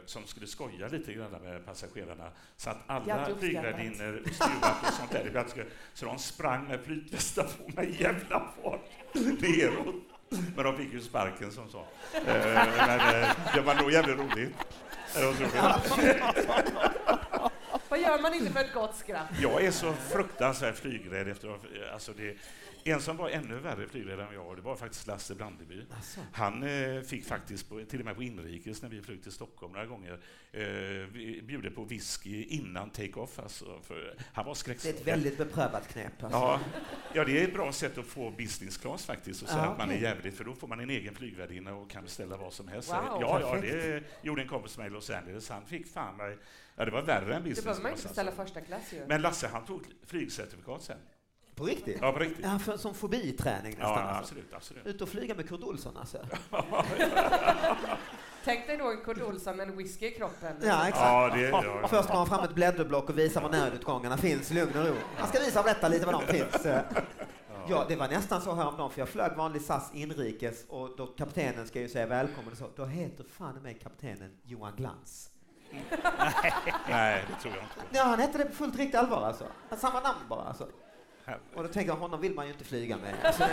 [0.05, 2.31] som skulle skoja lite grann med passagerarna.
[2.57, 7.71] Så att alla flygvärdinnor och steward och sånt där, så de sprang med flytvästar på
[7.75, 8.81] med jävla fart
[9.41, 9.95] neråt.
[10.55, 11.79] Men de fick ju sparken som så.
[12.13, 12.23] Eh,
[12.77, 14.55] men eh, det var nog jävligt roligt.
[17.89, 19.27] Vad gör man inte för ett gott skratt?
[19.41, 21.59] Jag är så fruktansvärt flygrädd efter
[21.93, 22.37] alltså det,
[22.83, 25.85] en som var ännu värre flygledare än jag, det var faktiskt Lasse Brandeby.
[25.95, 26.19] Alltså.
[26.33, 29.73] Han eh, fick faktiskt, på, till och med på inrikes, när vi flög till Stockholm
[29.73, 30.19] några gånger,
[30.51, 30.61] eh,
[31.43, 33.39] bjuder på whisky innan take-off.
[33.39, 33.81] Alltså,
[34.33, 34.95] han var skräckslagen.
[35.03, 36.23] Det är ett väldigt beprövat knep.
[36.23, 36.39] Alltså.
[36.39, 36.59] Ja,
[37.13, 39.77] ja, det är ett bra sätt att få business class faktiskt, och säga ah, att
[39.77, 42.67] man är jävligt, för då får man en egen flygvärdinna och kan beställa vad som
[42.67, 42.89] helst.
[42.89, 45.49] Wow, ja, ja, det gjorde en kompis med mig i Los Angeles.
[45.49, 46.37] Han fick fan mig,
[46.75, 47.77] ja det var värre än business class.
[47.77, 48.43] Det behöver man inte beställa alltså.
[48.43, 49.05] första klass ju.
[49.07, 50.97] Men Lasse, han tog flygcertifikat sen.
[51.59, 51.97] På riktigt?
[52.01, 52.45] Ja, på riktigt.
[52.45, 53.89] Ja, för, som fobiträning nästan.
[53.89, 54.19] Ja, alltså.
[54.19, 54.85] absolut, absolut.
[54.85, 56.17] Ut och flyga med Kurt Olsson alltså.
[58.43, 60.55] Tänk dig då en Kurt Olsson med en whisky i kroppen.
[60.61, 61.05] Ja, exakt.
[61.05, 61.87] Ja, det, ja.
[61.87, 64.93] Först tar man fram ett blädderblock och visar var nödutgångarna finns, lugn och ro.
[65.19, 66.65] Man ska visa och berätta lite var de finns.
[67.69, 71.67] Ja, det var nästan så häromdagen, för jag flög vanlig SAS inrikes och då kaptenen
[71.67, 72.69] ska ju säga välkommen och så.
[72.75, 75.31] Då heter fan mig kaptenen Johan Glans.
[76.89, 77.97] Nej, det tror jag inte.
[77.97, 79.45] Ja, han hette det på fullt riktigt allvar alltså.
[79.77, 80.67] Samma namn bara alltså.
[81.55, 83.15] Och då tänker jag, honom vill man ju inte flyga med.
[83.23, 83.43] Alltså,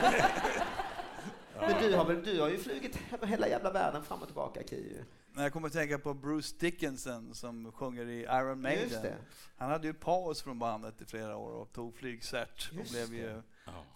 [1.75, 5.05] men du har, väl, du har ju flugit hela jävla världen fram och tillbaka, Kiu.
[5.37, 9.13] Jag kommer att tänka på Bruce Dickinson som sjunger i Iron Maiden.
[9.57, 13.43] Han hade ju paus från bandet i flera år och tog flygcert och blev ju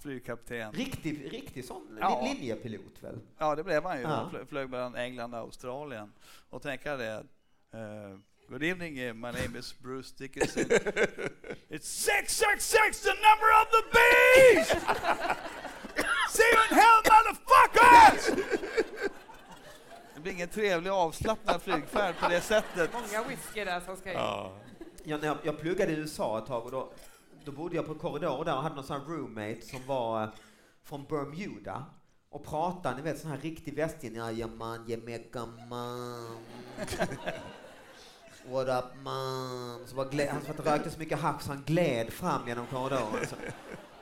[0.03, 0.73] flygkapten.
[0.73, 2.23] Riktig, riktig sån ja.
[2.25, 3.19] linjepilot väl?
[3.39, 4.03] Ja, det blev han ju.
[4.03, 4.09] Ja.
[4.09, 6.13] Han flög mellan England och Australien.
[6.51, 7.25] Och tänka det,
[7.75, 8.19] uh,
[8.51, 10.67] Good evening, uh, my name is Bruce Dickinson.
[11.71, 14.75] it's 666, the number of the beast!
[16.41, 18.45] In hell, motherfuckers!
[20.15, 22.91] Det blir ingen trevlig avslappnad flygfärd på det sättet.
[22.93, 24.19] Många whisky där som ska in.
[24.19, 24.57] Ja.
[25.05, 26.93] Ja, när jag, jag pluggade i USA ett tag och då,
[27.45, 30.31] då bodde jag på korridor där och hade någon sån roommate som var uh,
[30.85, 31.85] från Bermuda
[32.31, 36.39] och pratade, ni vet sån här riktig västindier, jajamän, jemekaman.
[38.49, 39.79] What up man?
[39.87, 43.27] Så bara gled, han rökte så mycket hasch så han gled fram genom korridoren.
[43.29, 43.37] Så.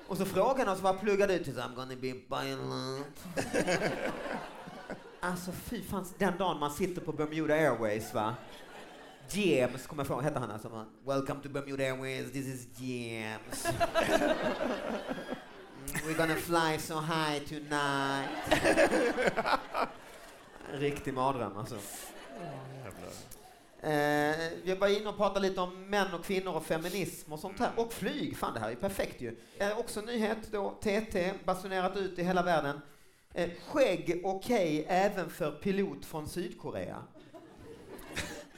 [0.08, 1.58] Och så frågade han oss vad pluggade ut till.
[1.58, 3.24] I'm gonna be violent.
[5.20, 8.34] Alltså fy fan, den dagen man sitter på Bermuda Airways va.
[9.30, 10.86] James, kommer jag ihåg, hette han alltså.
[11.06, 13.66] Welcome to Bermuda Airways, this is James.
[15.88, 18.28] Mm, we're gonna fly so high tonight.
[20.72, 21.76] En riktig mardröm alltså.
[23.82, 27.58] Eh, vi var inne och pratade lite om män och kvinnor och feminism och sånt
[27.58, 27.70] här.
[27.76, 29.36] Och flyg, fan det här är perfekt ju.
[29.58, 32.80] Eh, också nyhet då, TT basunerat ut i hela världen.
[33.34, 37.02] Eh, skägg okej även för pilot från Sydkorea.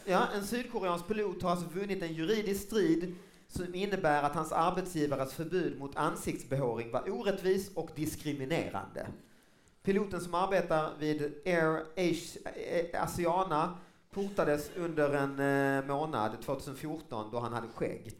[0.04, 3.14] Ja, en sydkoreansk pilot har alltså vunnit en juridisk strid
[3.48, 9.06] som innebär att hans arbetsgivares förbud mot ansiktsbehåring var orättvis och diskriminerande.
[9.82, 11.84] Piloten som arbetar vid Air
[12.94, 13.78] Asiana
[14.10, 18.12] portades under en eh, månad 2014 då han hade skägg.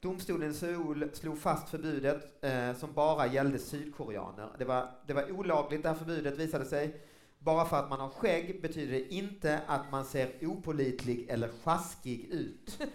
[0.00, 4.48] Domstolen i Seoul slog fast förbudet eh, som bara gällde sydkoreaner.
[4.58, 7.00] Det var, det var olagligt det här förbudet visade sig.
[7.38, 12.24] Bara för att man har skägg betyder det inte att man ser opolitlig eller sjaskig
[12.30, 12.78] ut.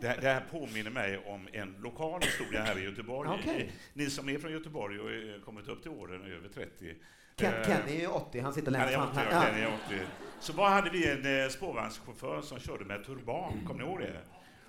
[0.00, 3.30] Det här, det här påminner mig om en lokal historia här i Göteborg.
[3.40, 3.72] Okej.
[3.92, 6.94] Ni som är från Göteborg och är kommit upp till åren över 30.
[7.40, 9.30] Ken, eh, Ken är ju 80, han sitter längst fram 80, här.
[9.30, 10.06] ja, Ken är 80.
[10.40, 14.20] Så vad hade vi en eh, spårvagnschaufför som körde med turban, kommer ni ihåg det?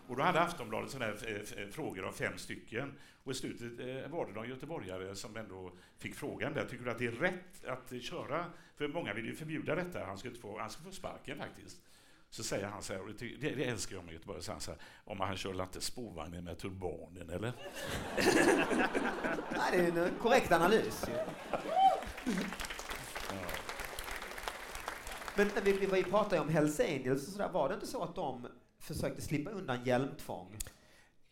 [0.07, 2.93] Och då hade Aftonbladet sådana här eh, frågor av fem stycken.
[3.23, 6.65] Och i slutet var det någon göteborgare som ändå fick frågan där.
[6.65, 8.45] Tycker du att det är rätt att köra?
[8.75, 10.05] För många vill ju förbjuda detta.
[10.05, 11.77] Han inte få, han ska få sparken faktiskt.
[12.29, 14.71] Så säger han så här, och det, det, älskar jag med Göteborg, så han så
[14.71, 17.53] här, om han kör inte spårvagnen med turbanen eller?
[19.57, 21.05] Nej, det är en korrekt analys.
[25.35, 27.49] Men vi, vi, vi pratade ju om Hells Angels och sådär.
[27.49, 28.47] Var det inte så att de
[28.79, 30.57] försökte slippa undan hjälmtvång?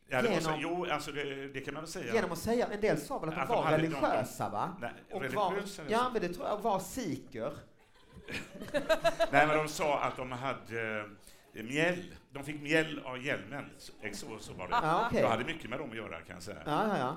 [0.08, 2.13] Ja, var så, Genom- jo, alltså det, det kan man väl säga.
[2.13, 4.75] Genom att säga, en del sa väl att de de var de- religiösa va?
[4.81, 7.53] Nej, Och religiösa var, ja, men det tror jag var sikher.
[9.31, 11.05] Nej, men de sa att de hade
[11.53, 12.15] eh, mjäll.
[12.31, 13.69] De fick mjäll av hjälmen.
[13.77, 13.91] Så,
[14.39, 14.73] så, var det.
[14.73, 15.21] Ja, okej.
[15.21, 16.62] Jag hade mycket med dem att göra kan jag säga.
[16.65, 17.15] Ja, ja, ja.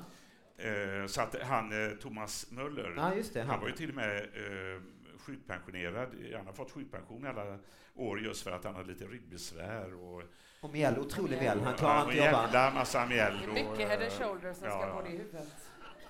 [0.58, 3.48] Eh, så att han, eh, Thomas Möller, just det, han.
[3.50, 3.60] han.
[3.60, 4.82] var ju till och med eh,
[5.18, 6.08] sjukpensionerad.
[6.36, 7.58] Han har fått sjukpension i alla
[7.94, 9.94] år just för att han hade lite ryggbesvär.
[9.94, 10.22] Och,
[10.60, 11.60] Och mjäll, otrolig mjäll.
[11.60, 12.42] Han och- klarar inte jobba.
[12.42, 13.38] jävla massa mjäll.
[13.38, 14.96] Det är och, mycket head and eh, shoulders som ja, ska ja.
[14.96, 15.48] på det i huvudet.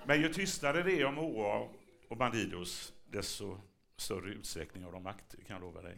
[0.05, 1.67] Men ju tystare det är om HA
[2.09, 3.57] och Bandidos, desto
[3.97, 5.97] större utsträckning av de makt, kan jag lova dig.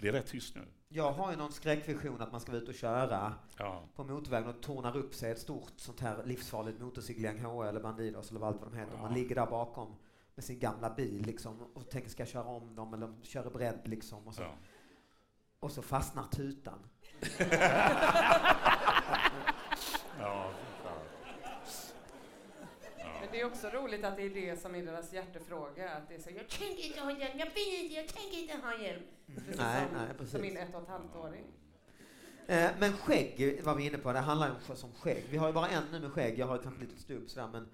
[0.00, 0.62] Det är rätt tyst nu.
[0.88, 3.82] Jag har ju någon skräckvision att man ska vara ute och köra Ja.
[3.94, 8.30] på motorvägen och tornar upp sig ett stort sånt här livsfarligt motorcykelgäng, HA eller Bandidos
[8.30, 8.98] eller allt vad de heter.
[8.98, 9.96] Man ligger där bakom
[10.34, 13.50] med sin gamla bil liksom och tänker ska jag köra om dem eller de kör
[13.50, 14.42] bredd liksom och så.
[14.42, 14.54] Ja.
[15.60, 16.78] Och så fastnar tutan.
[20.20, 20.98] Ja, fy fan.
[23.20, 25.90] Men det är också roligt att det är det som är deras hjärtefråga.
[25.90, 28.56] Att det är så, jag tänker inte ha hjälm, jag vill inte, jag tänker inte
[28.66, 29.02] ha hjälm.
[29.26, 30.32] Precis Nej, som, nej, precis.
[30.32, 31.44] som min ett och ett halvt åring.
[32.46, 35.24] Eh, men skägg var vi inne på, det handlar ju om som skägg.
[35.30, 37.68] Vi har ju bara en nu med skägg, jag har kanske lite stubb sådär men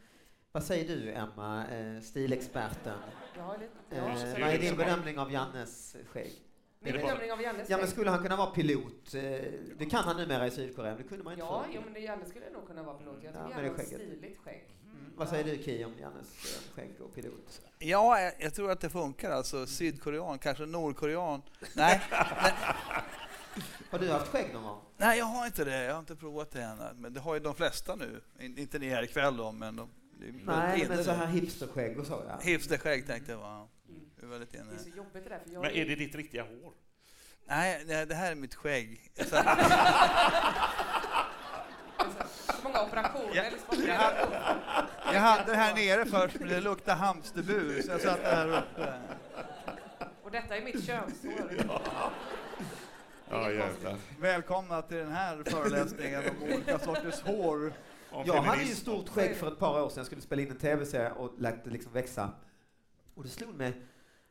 [0.53, 2.99] vad säger du Emma, eh, stilexperten?
[3.37, 6.33] Jag har lite, Eh, jag har också vad är din bedömning av Jannes skägg?
[6.81, 9.15] Min bedömning av Jannes Ja men skulle han kunna vara pilot?
[9.15, 9.21] Eh,
[9.79, 11.73] det kan han numera i Sydkorea, men det kunde man inte Ja, förr.
[11.75, 13.17] jo, men det Janne skulle nog kunna vara pilot.
[13.23, 14.69] Jag Ja, tycker Janne det har stiligt skägg.
[15.03, 15.13] Mm.
[15.17, 17.61] Vad säger du Ki om Jannes eh, skägg och pilot?
[17.79, 19.31] Ja, jag, jag tror att det funkar.
[19.31, 21.43] Alltså sydkorean, kanske nordkorean.
[21.75, 22.53] Nej, nej,
[23.91, 24.81] Har du haft skägg någon gång?
[24.97, 25.85] nej, jag har inte det.
[25.85, 26.79] Jag har inte provat det än.
[26.97, 28.21] Men det har ju de flesta nu.
[28.41, 29.89] In, inte ni här ikväll då, men de,
[30.45, 32.39] Nej, men så här hipsterskägg och så ja.
[32.43, 33.39] Hipsterskägg tänkte jag.
[33.39, 33.69] Va?
[34.17, 36.15] Det är väldigt Det är så jobbigt det där, för jag Men är det ditt
[36.15, 36.73] riktiga hår?
[37.47, 39.11] Nej, det det här är mitt skägg.
[39.17, 39.41] Så, det
[41.99, 43.35] är så, så många operationer.
[43.35, 43.45] Ja,
[43.87, 48.23] jag hade- jag hade det här nere först, men det luktade hamsterbur, så jag satte
[48.23, 48.93] det här uppe.
[50.23, 51.51] Och detta är mitt könshår.
[53.31, 53.97] Ja, jävlar.
[54.21, 57.73] Välkomna till den här föreläsningen om olika sorters hår.
[58.11, 59.97] Om Jag hade ju stort skägg för ett par år sedan.
[59.99, 62.31] Jag skulle spela in en tv-serie och lät det liksom växa.
[63.15, 63.73] Och det slog mig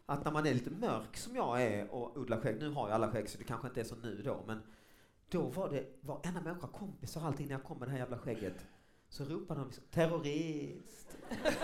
[0.06, 2.96] att när man är lite mörk som jag är och odlar skägg, nu har jag
[2.96, 4.62] alla skägg så det kanske inte är så nu då, men
[5.32, 8.18] då var det varenda människa, kompisar och allting, när jag kom med det här jävla
[8.18, 8.66] skägget,
[9.10, 11.18] så ropade de liksom terrorist.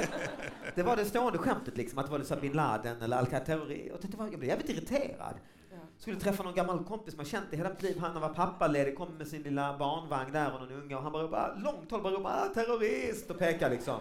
[0.76, 4.16] det var det stående skämtet liksom, att det var här bin Laden eller Al-Qaida-terrorist.
[4.18, 5.36] Var, jag blev jävligt irriterad.
[5.72, 5.78] Ja.
[5.98, 8.00] Skulle träffa någon gammal kompis som jag känt i hela mitt liv.
[8.00, 11.24] Han var pappaledig, kom med sin lilla barnvagn där och någon unge och han bara
[11.24, 14.00] ropade, långt håll bara ropade ah, terrorist och pekade liksom.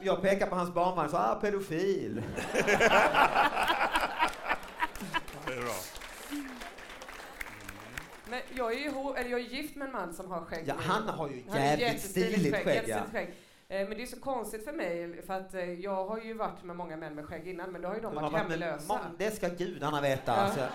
[0.00, 2.22] Jag pekar på hans barnvagn och sa ah, pedofil.
[5.46, 5.74] Det är bra.
[8.34, 10.64] Men jag är ju eller jag är gift med en man som har skägg.
[10.66, 13.02] Ja, han har ju Han jävligt stiligt skägg, ja.
[13.12, 13.34] skägg.
[13.68, 16.62] Eh, Men det är så konstigt för mig, för att eh, jag har ju varit
[16.64, 19.00] med många män med skägg innan, men då har ju de har varit varit hemlösa.
[19.18, 20.32] Det ska gudarna veta.
[20.32, 20.36] Ja.
[20.36, 20.66] Alltså.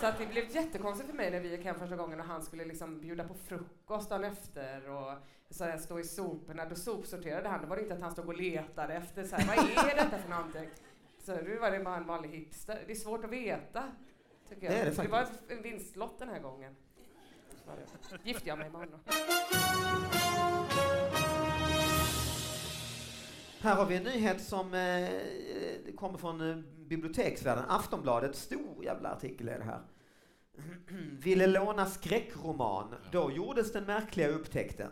[0.00, 2.42] Så att det blev jättekonstigt för mig när vi gick hem första gången och han
[2.42, 5.12] skulle liksom bjuda på frukost dagen efter och
[5.50, 6.64] så här, stå i soporna.
[6.64, 7.62] Då sopsorterade han.
[7.62, 10.18] Då var det inte att han stod och letade efter så här, vad är detta
[10.18, 10.68] för någonting?
[11.18, 12.84] Så nu var det bara en vanlig hipster.
[12.86, 13.84] Det är svårt att veta.
[14.48, 14.74] tycker jag.
[14.74, 16.76] Det är det det var en vinstlott den här gången.
[17.76, 18.18] Det.
[18.28, 19.00] Gifte jag mig med honom.
[23.60, 26.56] Här har vi en nyhet som eh, eh, kommer från eh,
[26.88, 27.64] biblioteksvärlden.
[27.68, 29.82] Aftonbladet, stor jävla artikel är det här.
[31.22, 32.94] Ville låna skräckroman.
[33.12, 34.90] Då gjordes den märkliga upptäckten.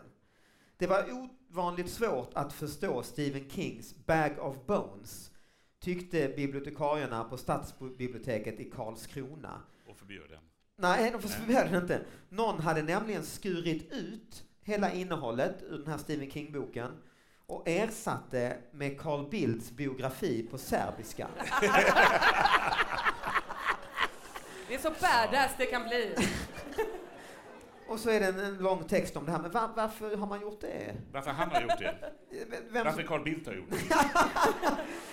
[0.77, 5.31] Det var ovanligt svårt att förstå Stephen Kings Bag of Bones,
[5.79, 9.61] tyckte bibliotekarierna på stadsbiblioteket i Karlskrona.
[9.87, 10.50] Och förbjöd den.
[10.81, 12.01] Nej, de förbjöd den inte.
[12.29, 16.91] Någon hade nämligen skurit ut hela innehållet ur den här Stephen King-boken
[17.47, 21.27] och ersatte med Carl Bildts biografi på serbiska.
[24.67, 26.15] Det är så badass det kan bli.
[27.87, 30.27] Och så är det en, en lång text om det här, men var, varför har
[30.27, 30.95] man gjort det?
[31.11, 31.95] Varför han har gjort det?
[32.71, 33.77] Vem Varför Carl Bildt har gjort det?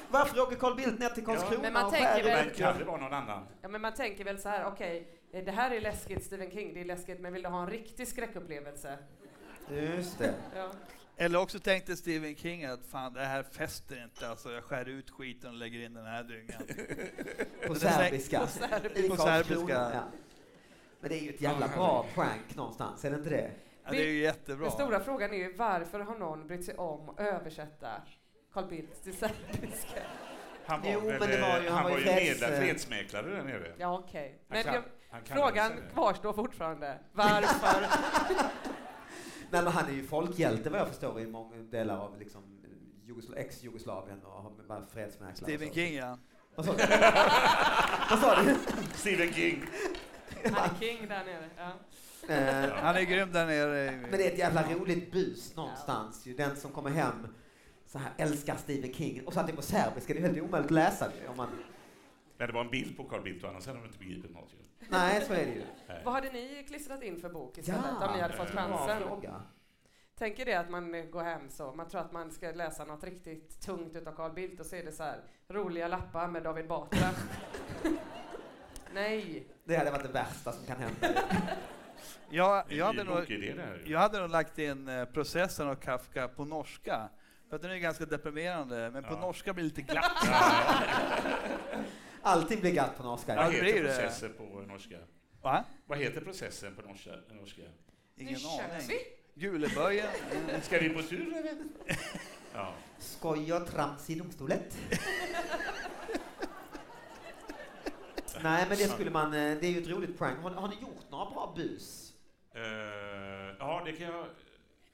[0.08, 2.78] Varför åker Carl Bildt ner till Karlskrona Men man och tänker skär väl- ut- Kan
[2.78, 3.46] det vara någon annan?
[3.62, 6.74] Ja, men man tänker väl så här, okej, eh, det här är läskigt, Stephen King,
[6.74, 8.98] det är läskigt, men vill du ha en riktig skräckupplevelse?
[9.70, 10.34] Just det.
[10.56, 10.70] Ja.
[11.16, 15.10] Eller också tänkte Stephen King att fan det här fäster inte, alltså jag skär ut
[15.10, 16.62] skiten och lägger in den här dyngan.
[17.66, 18.40] På Det är säkert- serbiska.
[18.40, 19.08] På serbiska.
[19.08, 19.72] På serbiska.
[19.94, 20.02] Ja.
[21.00, 23.50] Men det är ju ett jävla bra prank någonstans, är det inte det?
[23.84, 24.64] Ja, det är ju jättebra.
[24.64, 28.02] Den stora frågan är ju varför har någon brytt sig om att översätta
[28.52, 30.00] Carl Bildt till serbiska?
[30.68, 32.46] Han var Jo, väl, men det var ju- eh, han han var var ju medla-
[32.58, 33.72] fredsmäklare där nere.
[33.78, 34.38] Ja, okej.
[34.48, 34.82] Han Men kan-
[35.24, 36.98] frågan kvarstår fortfarande.
[37.12, 37.80] Varför?
[39.50, 42.42] Nej, men han är ju folkhjälte vad jag förstår i många delar av liksom,
[43.06, 45.34] Jugosla- ex-Jugoslavien och har varit fredsmäklare.
[45.36, 45.70] Stephen.
[45.74, 46.18] King ja.
[46.54, 46.78] Vad sa du?
[48.10, 48.56] Vad sa du?
[48.94, 49.64] Stephen King.
[50.44, 51.48] Han är king där nere.
[51.56, 51.70] Ja.
[52.34, 53.90] Eh, Han är grym där nere.
[54.00, 56.26] Men det är ett jävla roligt bus någonstans.
[56.26, 56.34] Ju.
[56.34, 57.26] Den som kommer hem
[57.88, 59.26] så här älskar Stephen King.
[59.26, 61.28] Och så att det är på serbiska, det är helt omöjligt att läsa det.
[61.28, 61.48] Om man...
[62.36, 64.52] Men det var en bild på Carl Bildt och annars hade de inte begripit något
[64.52, 64.86] ju.
[64.88, 65.62] Nej, så är det ju.
[65.88, 66.02] Nej.
[66.04, 68.98] Vad hade ni klistrat in för bok istället Ja, om ni hade fått chansen?
[68.98, 69.42] fråga.
[70.18, 73.04] Tänk er det att man går hem så, man tror att man ska läsa något
[73.04, 76.68] riktigt tungt utav Carl Bildt och så är det så här roliga lappar med David
[76.68, 77.10] Batra.
[78.94, 79.46] Nej.
[79.64, 81.22] Det hade varit det värsta som kan hända.
[82.30, 83.30] Jag, jag, hade nog,
[83.86, 87.08] jag hade nog lagt in eh, processen av Kafka på norska.
[87.48, 89.20] För att den är ganska deprimerande, men på Ja.
[89.20, 90.28] norska blir det lite glatt.
[92.22, 93.36] Allting blir glatt på norska.
[93.36, 94.96] Vad det heter processen på norska?
[95.42, 95.64] Va?
[95.86, 97.10] Vad heter processen på norska?
[97.32, 97.62] norska?
[98.16, 98.96] Ingen aning.
[99.34, 100.08] Juleböjen.
[100.62, 101.56] Ska vi på tur eller?
[102.54, 102.74] Ja.
[102.98, 104.76] Skoj och trams i domstolet.
[108.42, 109.26] Nej, men det skulle man...
[109.26, 110.38] eh, Det är ju ett roligt prank.
[110.42, 112.12] Har, har ni gjort några bra bus?
[112.54, 112.62] Eh,
[113.58, 114.26] ja, det kan jag...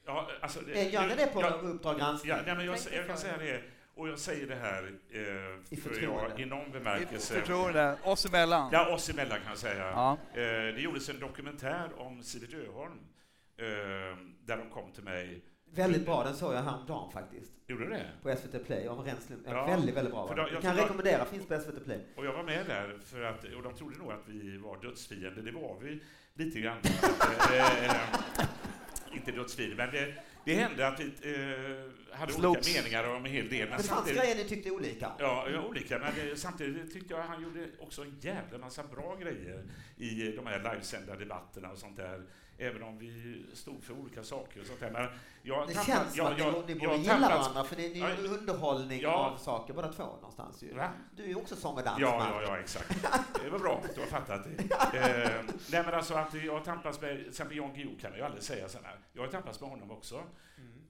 [0.05, 2.29] Ja, alltså, Eh, Gör det på ja, Uppdrag granskning?
[2.29, 3.61] Ja, nej, men jag, jag kan säga det,
[3.95, 5.19] och jag säger det här eh,
[5.69, 6.29] I för förtroende.
[6.29, 7.33] jag, i någon bemärkelse...
[7.33, 7.97] Förtroende.
[8.03, 8.69] Oss emellan.
[8.71, 9.85] Ja, oss emellan kan jag säga.
[9.89, 10.17] Ja.
[10.33, 10.37] Eh,
[10.75, 12.99] det gjordes en dokumentär om Sivert Öholm
[13.57, 13.65] eh,
[14.45, 15.41] där de kom till mig.
[15.71, 17.51] Väldigt bra, den såg jag häromdagen faktiskt.
[17.67, 18.09] Gjorde du det?
[18.23, 19.41] På SVT Play, en ren slump.
[19.49, 20.27] Ja, väldigt, väldigt bra.
[20.27, 21.99] för då- jag Jag kan jag- rekommendera, finns på SVT Play.
[22.15, 25.41] Och jag var med där för att, och de trodde nog att vi var dödsfiender.
[25.41, 25.99] Det var vi
[26.33, 26.77] lite grann.
[29.15, 30.13] Eh, eh, inte dödsfiender, men det,
[30.45, 32.67] det hände att vi eh, hade Slogs.
[32.67, 33.69] olika meningar om en hel del.
[33.69, 35.11] Men Det fanns grejer ni tyckte olika.
[35.19, 39.15] Ja, ja, olika, men det, samtidigt tyckte jag han gjorde också en jävla massa bra
[39.15, 39.63] grejer
[39.97, 42.23] i de här livesända debatterna och sånt där.
[42.57, 44.91] Även om vi stod för olika saker och sånt där.
[44.91, 45.07] Men
[45.43, 47.89] jag Det tappade- känns som jag- att jag- ni, jag borde gilla varandra, för ni,
[47.89, 49.09] ni Ja, gör underhållning ja.
[49.13, 50.73] av saker båda två någonstans ju.
[50.73, 50.89] Va?
[51.15, 51.99] Du är ju också sång och dans.
[51.99, 53.07] Ja, ja, ja, exakt.
[53.43, 54.63] Det var bra att du har fattat det.
[54.97, 55.31] Eh,
[55.71, 58.43] nej, men alltså att jag tampas med, till exempel Jan Guillou kan man ju aldrig
[58.43, 58.99] säga sådär.
[59.13, 60.23] Jag har tampats med honom också.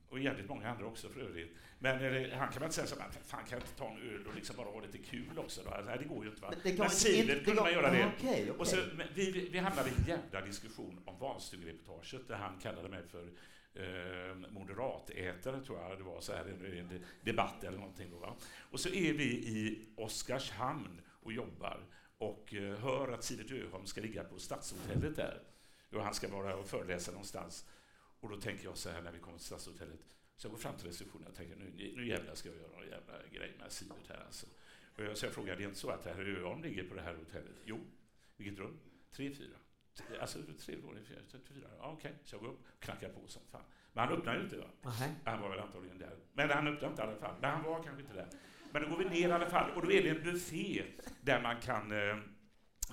[0.09, 1.55] Och jävligt många andra också för övrigt.
[1.79, 3.97] Men det, han kan man inte säga så här, fan kan jag inte ta en
[3.97, 5.69] öl och liksom bara ha lite kul också då?
[5.69, 6.49] Alltså, nej, det går ju inte va.
[6.63, 7.99] Men Men Sivert kunde man göra det.
[7.99, 8.77] Ja, okej, Och så,
[9.13, 13.23] vi, vi- vi hamnade i en jävla diskussion om valstugereportaget där han kallade mig för
[13.73, 18.35] eh, moderatätare tror jag det var så här i en debatt eller någonting då, va?
[18.71, 21.79] Och så är vi i Oskarshamn och jobbar
[22.17, 25.41] och eh, hör att Sivert Öholm ska ligga på Stadshotellet där
[25.93, 27.65] och han ska vara och föreläsa någonstans.
[28.25, 29.99] Och då tänker jag så här när vi kommer till Stadshotellet
[30.35, 32.87] så jag går fram till receptionen och tänker nu, nu jävlar ska jag göra någon
[32.87, 34.45] jävla grej med Sivert här alltså.
[34.95, 37.01] Och jag, så jag frågar, det är inte så att herr Öholm ligger på det
[37.01, 37.55] här hotellet?
[37.65, 37.79] Jo.
[38.37, 38.79] Vilket rum?
[39.11, 39.57] Tre, fyra.
[40.21, 41.67] Alltså tre våningar, fyra, tre, fyra.
[41.77, 42.13] Ja, okej.
[42.23, 43.61] Så jag går upp och knackar på som fan.
[43.93, 44.57] Men han öppnar ju inte.
[44.57, 44.67] Va?
[44.81, 45.15] Nähä.
[45.23, 46.17] Han var väl antagligen där.
[46.33, 47.35] Men han öppnade inte i alla fall.
[47.41, 48.29] Men han var kanske inte där.
[48.71, 50.83] Men då går vi ner i alla fall och då är det en buffé
[51.21, 52.17] där man kan eh,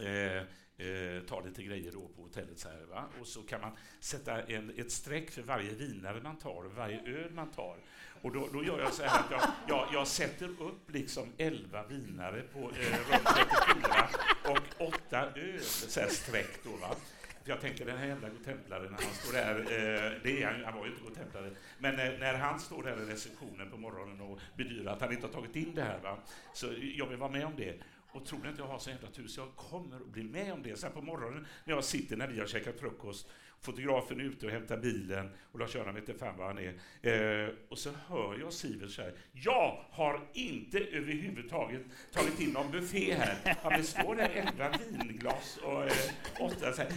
[0.08, 0.42] eh,
[0.78, 3.04] eh, ta lite grejer då på hotellet så här, va?
[3.20, 7.00] och så kan man sätta en, ett streck för varje vinare man tar och varje
[7.00, 7.76] öl man tar.
[8.22, 11.82] Och då, då gör jag så här att jag, jag, jag sätter upp liksom 11
[11.86, 14.08] vinare på eh, rum 34
[14.44, 16.70] och åtta öl, så här streck då.
[16.70, 16.96] Va?
[17.44, 20.74] Jag tänkte den här jävla godtemplaren, när han står där, eh, det är han, han
[20.74, 24.38] var ju inte godtemplare, men när, när han står där i receptionen på morgonen och
[24.56, 26.18] bedyrar att han inte har tagit in det här, va?
[26.54, 26.66] så
[26.96, 27.74] jag vill vara med om det.
[28.12, 30.52] Och tror ni inte jag har så jävla tur så jag kommer att bli med
[30.52, 30.76] om det.
[30.76, 33.28] Sen på morgonen när jag sitter när vi har käkat frukost,
[33.60, 36.74] fotografen är ute och hämtar bilen och Lars-Göran vet inte fan var han är.
[37.02, 41.82] Eh, och så hör jag Sivert säga, jag har inte överhuvudtaget
[42.12, 43.56] tagit in någon buffé här.
[43.62, 45.92] Ja, det står där elva vinglas och eh,
[46.40, 46.92] åtta så här.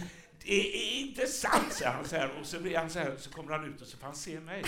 [0.46, 2.30] Det är inte sant, säger han så här.
[2.40, 4.40] Och så, blir han så, här, så kommer han ut och så får han se
[4.40, 4.64] mig.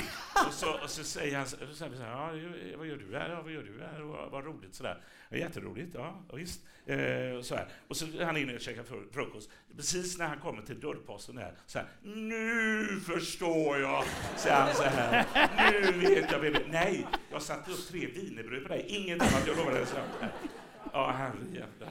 [0.47, 2.31] Och så, och så säger han så här, ja,
[2.79, 3.31] vad gör du här?
[3.31, 4.03] Ja, vad gör du här?
[4.03, 5.03] Och, vad roligt sådär.
[5.29, 6.61] Ja, jätteroligt, ja, visst.
[6.87, 7.69] Eh, och, så här.
[7.89, 9.51] och så är han inne och käkar frukost.
[9.77, 14.05] Precis när han kommer till dörrposten där, så här, nu förstår jag,
[14.37, 15.27] säger han så här.
[15.73, 16.41] Nu vet jag.
[16.41, 16.59] Baby.
[16.69, 18.85] Nej, jag satte upp tre wienerbröd på dig.
[18.89, 19.87] Inget annat, jag lovar dig.
[21.03, 21.89] Ja, herrejävlar.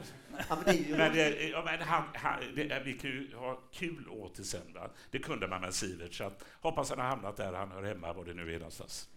[0.49, 4.09] Ja, men det, men det, ja, men han, han, det, vi kan ju ha kul
[4.09, 4.73] åt det sen.
[4.73, 4.89] Va?
[5.11, 8.13] Det kunde man med Sivert, så att, hoppas han har hamnat där han hör hemma,
[8.13, 9.09] var det nu är någonstans.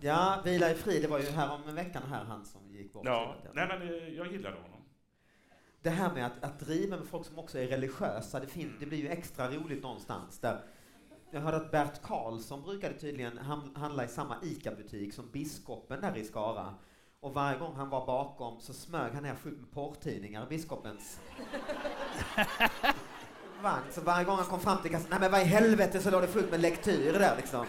[0.00, 2.92] Ja, Vila i frid, det var ju här om en veckan här han som gick
[2.92, 3.02] bort.
[3.06, 4.80] Ja, nej, men eh, jag gillade honom.
[5.82, 8.86] Det här med att, att driva med folk som också är religiösa, det, fin- det
[8.86, 10.38] blir ju extra roligt någonstans.
[10.38, 10.60] Där
[11.30, 13.38] jag hörde att Bert Karlsson brukade tydligen
[13.74, 16.74] handla i samma ICA-butik som biskopen där i Skara.
[17.22, 21.20] Och varje gång han var bakom så smög han ner fullt med porrtidningar i biskopens
[23.62, 23.84] vagn.
[23.90, 26.22] Så varje gång han kom fram till kassan, nej men vad i helvete så låg
[26.22, 27.66] det fullt med lektyr där liksom.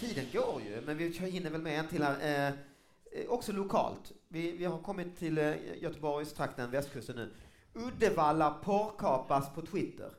[0.00, 2.48] Tiden går ju, men vi hinner väl med en till här.
[2.48, 2.54] Eh,
[3.28, 4.12] också lokalt.
[4.28, 7.34] Vi, vi har kommit till eh, Göteborgstrakten, västkusten nu.
[7.74, 10.10] Uddevalla porrkapas på Twitter.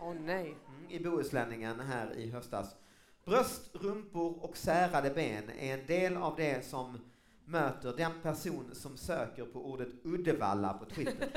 [0.00, 0.56] Åh oh, nej.
[0.68, 2.76] Mm, I Bohuslänningen här i höstas.
[3.24, 6.98] Bröst, rumpor och särade ben är en del av det som
[7.44, 11.28] möter den person som söker på ordet Uddevalla på Twitter.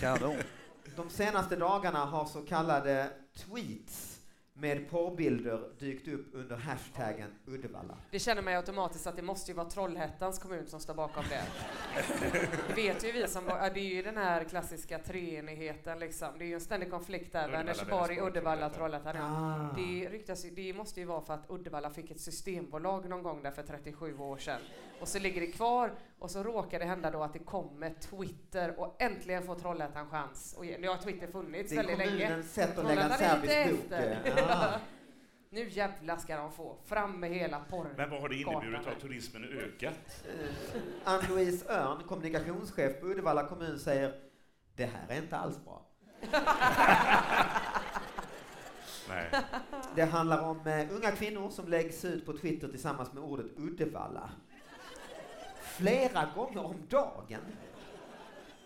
[0.00, 0.36] Kanon.
[0.96, 4.13] De senaste dagarna har så kallade tweets
[4.56, 7.98] med porrbilder dykt upp under hashtaggen Uddevalla.
[8.10, 11.42] Det känner mig automatiskt att det måste ju vara Trollhättans kommun som står bakom det.
[12.68, 16.28] det vet ju vi som, det är ju den här klassiska treenigheten liksom.
[16.38, 19.16] Det är ju en ständig konflikt där, Vänersborg, Uddevalla, Trollhättan.
[19.16, 19.74] Ah.
[19.76, 23.50] Det ryktas det måste ju vara för att Uddevalla fick ett systembolag någon gång där
[23.50, 24.60] för 37 år sedan.
[25.00, 25.94] Och så ligger det kvar
[26.24, 30.54] och så råkar det hända då att det kommer Twitter och äntligen får Trollhättan chans.
[30.58, 32.10] Och nu har Twitter funnits väldigt länge.
[32.10, 33.98] Det är kommunens sätt att lägga en serbisk bok.
[35.50, 36.78] Nu jävlar ska de få.
[36.84, 37.92] Fram med hela porren.
[37.96, 38.86] Men vad har det inneburit?
[38.86, 40.24] Har turismen ökat?
[40.26, 40.48] Uh,
[41.04, 44.14] Ann-Louise Örn, kommunikationschef på Uddevalla kommun, säger
[44.76, 45.86] det här är inte alls bra.
[49.08, 49.30] Nej.
[49.94, 54.30] Det handlar om uh, unga kvinnor som läggs ut på Twitter tillsammans med ordet Uddevalla.
[55.76, 57.40] Flera gånger om dagen.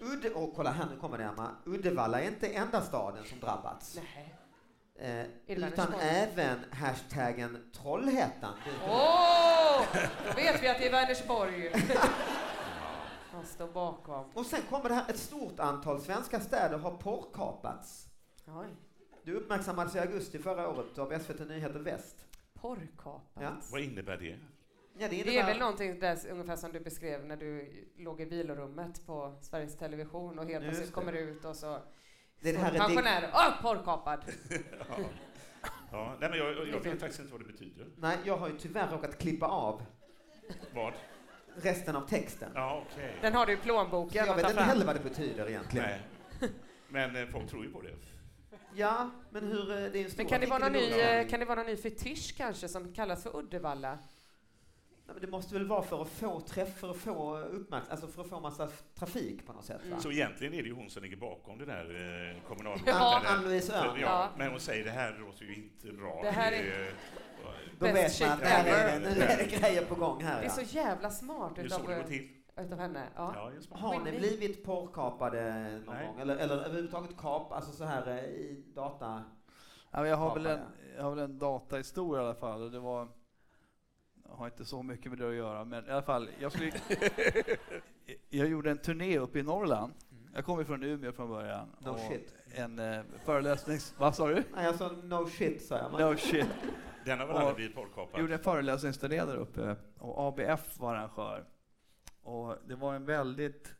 [0.00, 1.50] Udde, och kolla här, nu kommer det Emma.
[1.64, 3.98] Uddevalla är inte enda staden som drabbats.
[4.14, 4.34] Nej.
[5.00, 8.54] Eh, utan även hashtaggen Trollhättan.
[8.88, 9.80] Åh!
[9.80, 9.86] Oh,
[10.26, 11.72] då vet vi att det är Vänersborg.
[13.32, 14.30] Han står bakom.
[14.34, 18.09] Och sen kommer det här, ett stort antal svenska städer har porrkapats.
[18.46, 18.66] Oj.
[19.24, 22.16] Det uppmärksammades i augusti förra året av SVT Nyheter Väst.
[22.54, 23.40] Porrkapats?
[23.40, 23.56] Ja.
[23.72, 24.38] Vad innebär det?
[25.01, 25.32] Ja, det, innebär...
[25.32, 29.38] det, är väl någonting där, ungefär som du beskrev när du låg i vilorummet på
[29.40, 31.78] Sveriges Television och helt plötsligt kommer ut och så
[32.40, 33.30] det det här pensionär.
[33.34, 34.20] Åh, oh, porrkapad!
[34.88, 34.96] ja.
[35.92, 36.16] ja.
[36.20, 37.86] Nej, men jag, jag, jag vet faktiskt inte vad det betyder.
[37.96, 39.82] Nej, jag har ju tyvärr råkat klippa av
[40.74, 40.92] vad?
[41.62, 42.51] resten av texten.
[42.55, 43.11] Ja, okay.
[43.20, 44.24] Den har du i plånboken.
[44.24, 45.86] Så jag vet inte heller vad det betyder egentligen.
[46.40, 46.51] Nej.
[46.88, 47.94] Men eh, folk tror ju på det.
[48.74, 49.70] Ja, men hur...
[49.70, 51.57] Eh, det är en stor men kan det, vara någon ny, eh, kan det vara
[51.57, 53.99] någon ny fetisch kanske som kallas för Uddevalla?
[55.20, 58.28] Det måste väl vara för att få träff, för att få uppmärksamhet, alltså för att
[58.28, 59.80] få massa trafik på något sätt.
[59.90, 60.00] Va?
[60.00, 62.86] Så egentligen är det ju hon som ligger bakom det där eh, kommunalrådet.
[62.86, 64.00] Ja, Ann-Louise Örn.
[64.00, 66.20] Ja, men hon säger det här låter ju inte bra.
[66.22, 66.94] Det här är...
[67.78, 70.40] Då vet man att det är, nu är det grejer på gång här.
[70.40, 72.28] Det är så jävla smart det det till.
[72.56, 73.09] utav henne.
[73.16, 73.32] Ja.
[73.34, 76.06] Ja, Har ni blivit porrkapade någon Nej.
[76.06, 76.20] gång?
[76.20, 79.24] Eller, eller överhuvudtaget kap, alltså så här eh, i data?
[79.90, 80.61] Ja, jag, har väl en,
[80.96, 82.70] jag har väl en datahistoria i alla fall.
[82.70, 83.09] Det var
[84.29, 86.29] har inte så mycket med det att göra, men i alla fall.
[86.41, 86.72] Jag, skulle,
[88.29, 89.93] jag gjorde en turné uppe i Norrland.
[90.11, 90.29] Mm.
[90.35, 91.68] Jag kommer från Umeå från början.
[91.79, 92.35] No shit.
[92.51, 93.95] En eh, föreläsnings...
[93.99, 94.35] Vad sa du?
[94.55, 95.93] Nej, jag sa no shit, sa jag.
[95.93, 96.47] No shit.
[97.05, 98.20] Den har väl aldrig blivit porrkapad?
[98.20, 101.45] gjorde en föreläsningsturné där uppe och ABF var arrangör.
[102.22, 103.74] Och det var en väldigt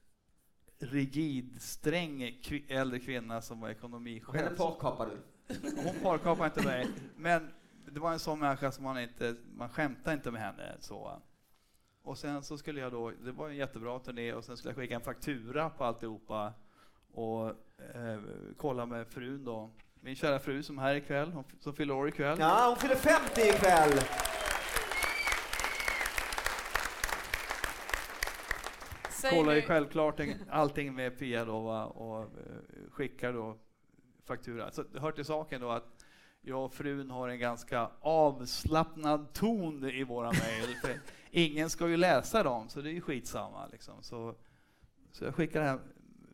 [0.78, 4.28] rigid, sträng äldre kvinna som var ekonomichef.
[4.28, 5.20] Och henne porrkapade du?
[5.84, 6.86] Hon porrkapade inte mig,
[7.16, 7.51] men
[7.93, 11.22] det var en sån människa som man inte, man skämtade inte med henne så.
[12.03, 14.76] Och sen så skulle jag då, det var en jättebra turné och sen skulle jag
[14.76, 16.53] skicka en faktura på alltihopa
[17.12, 17.49] och
[17.95, 18.20] eh,
[18.57, 19.70] kolla med frun då.
[20.01, 22.39] Min kära fru som är här ikväll, hon, som fyller år ikväll.
[22.41, 24.01] Ja, hon fyller 50 ikväll.
[29.30, 30.20] Kollar ju självklart
[30.51, 32.28] allting med Pia då va, och eh,
[32.91, 33.57] skickar då
[34.24, 34.70] faktura.
[34.70, 35.97] Så det hör till saken då att
[36.49, 40.99] jag och frun har en ganska avslappnad ton i våra mejl.
[41.30, 43.66] ingen ska ju läsa dem, så det är ju skitsamma.
[43.66, 44.03] Liksom.
[44.03, 44.34] Så,
[45.12, 45.78] så jag skickar det här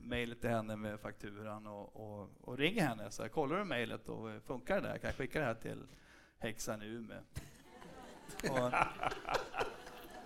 [0.00, 3.10] mejlet till henne med fakturan och, och, och ringer henne.
[3.10, 4.98] Så här, kollar du mejlet och funkar det där?
[4.98, 5.82] Kan jag skicka det här till
[6.38, 7.18] häxan i Umeå?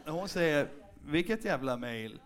[0.07, 0.69] Och hon säger,
[1.05, 2.21] vilket jävla mejl?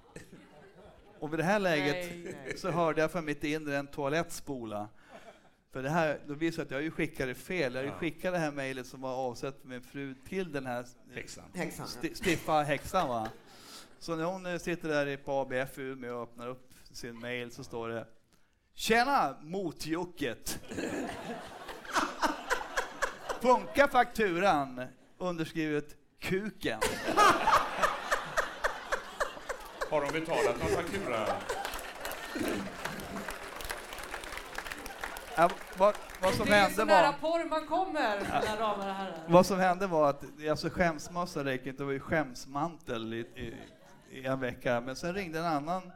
[1.19, 2.59] Och vid det här läget nej, nej.
[2.59, 4.89] så hörde jag från mitt inre en toalett spola.
[5.73, 7.75] För det här, då visade att jag ju skickade fel.
[7.75, 7.93] Jag ja.
[7.93, 10.87] skickade det här mejlet som var avsett för min fru till den här
[11.55, 11.89] häxan.
[11.89, 13.09] Sti, stiffa häxan.
[13.09, 13.29] Va?
[13.99, 17.65] Så när hon sitter där på ABF i Umeå och öppnar upp sin mejl så
[17.65, 18.07] står det
[18.75, 20.61] Tjena motjucket!
[23.41, 24.85] Funkar fakturan?
[25.19, 26.81] Underskrivet Kuken.
[29.91, 31.27] Har de betalat någon faktura?
[35.37, 36.87] Ja, vad, vad som det är så var...
[36.87, 39.15] nära porr man kommer, mina damer och herrar.
[39.29, 43.55] Vad som hände var att alltså skämsmössa räcker inte, det var ju skämsmantel i, i,
[44.11, 44.81] i, en vecka.
[44.81, 45.93] Men sen ringde en annan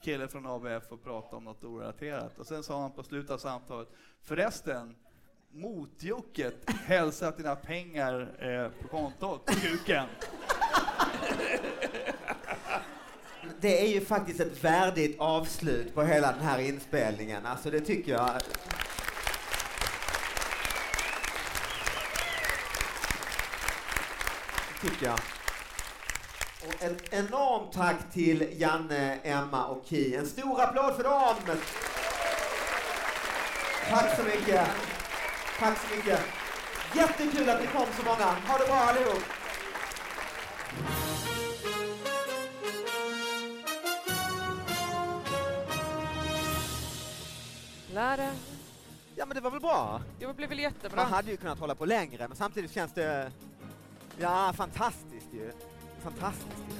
[0.00, 2.38] kille från ABF och pratade om något orelaterat.
[2.38, 3.88] Och sen sa han på slutet av samtalet,
[4.22, 4.96] förresten,
[5.52, 10.06] motjucket hälsa att dina pengar eh, på kontot, kuken.
[13.60, 17.46] Det är ju faktiskt ett värdigt avslut på hela den här inspelningen.
[17.46, 18.30] Alltså det tycker jag.
[24.84, 25.18] tycker jag.
[26.66, 30.14] Och ett enormt tack till Janne, Emma och Ki.
[30.14, 31.34] En stor applåd för dem!
[33.88, 34.68] Tack så mycket.
[35.58, 36.20] Tack så mycket.
[36.94, 38.24] Jättekul att ni kom så många.
[38.24, 39.22] Ha det bra allihop.
[47.94, 48.30] Lära.
[49.16, 50.00] Ja men det var väl bra?
[50.18, 51.02] Det blev väl jättebra.
[51.02, 53.32] Man hade ju kunnat hålla på längre men samtidigt känns det...
[54.18, 55.52] Ja, fantastiskt ju.
[56.02, 56.74] Fantastiskt ju.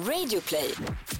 [0.00, 0.74] Radioplay.
[0.74, 1.19] Imagine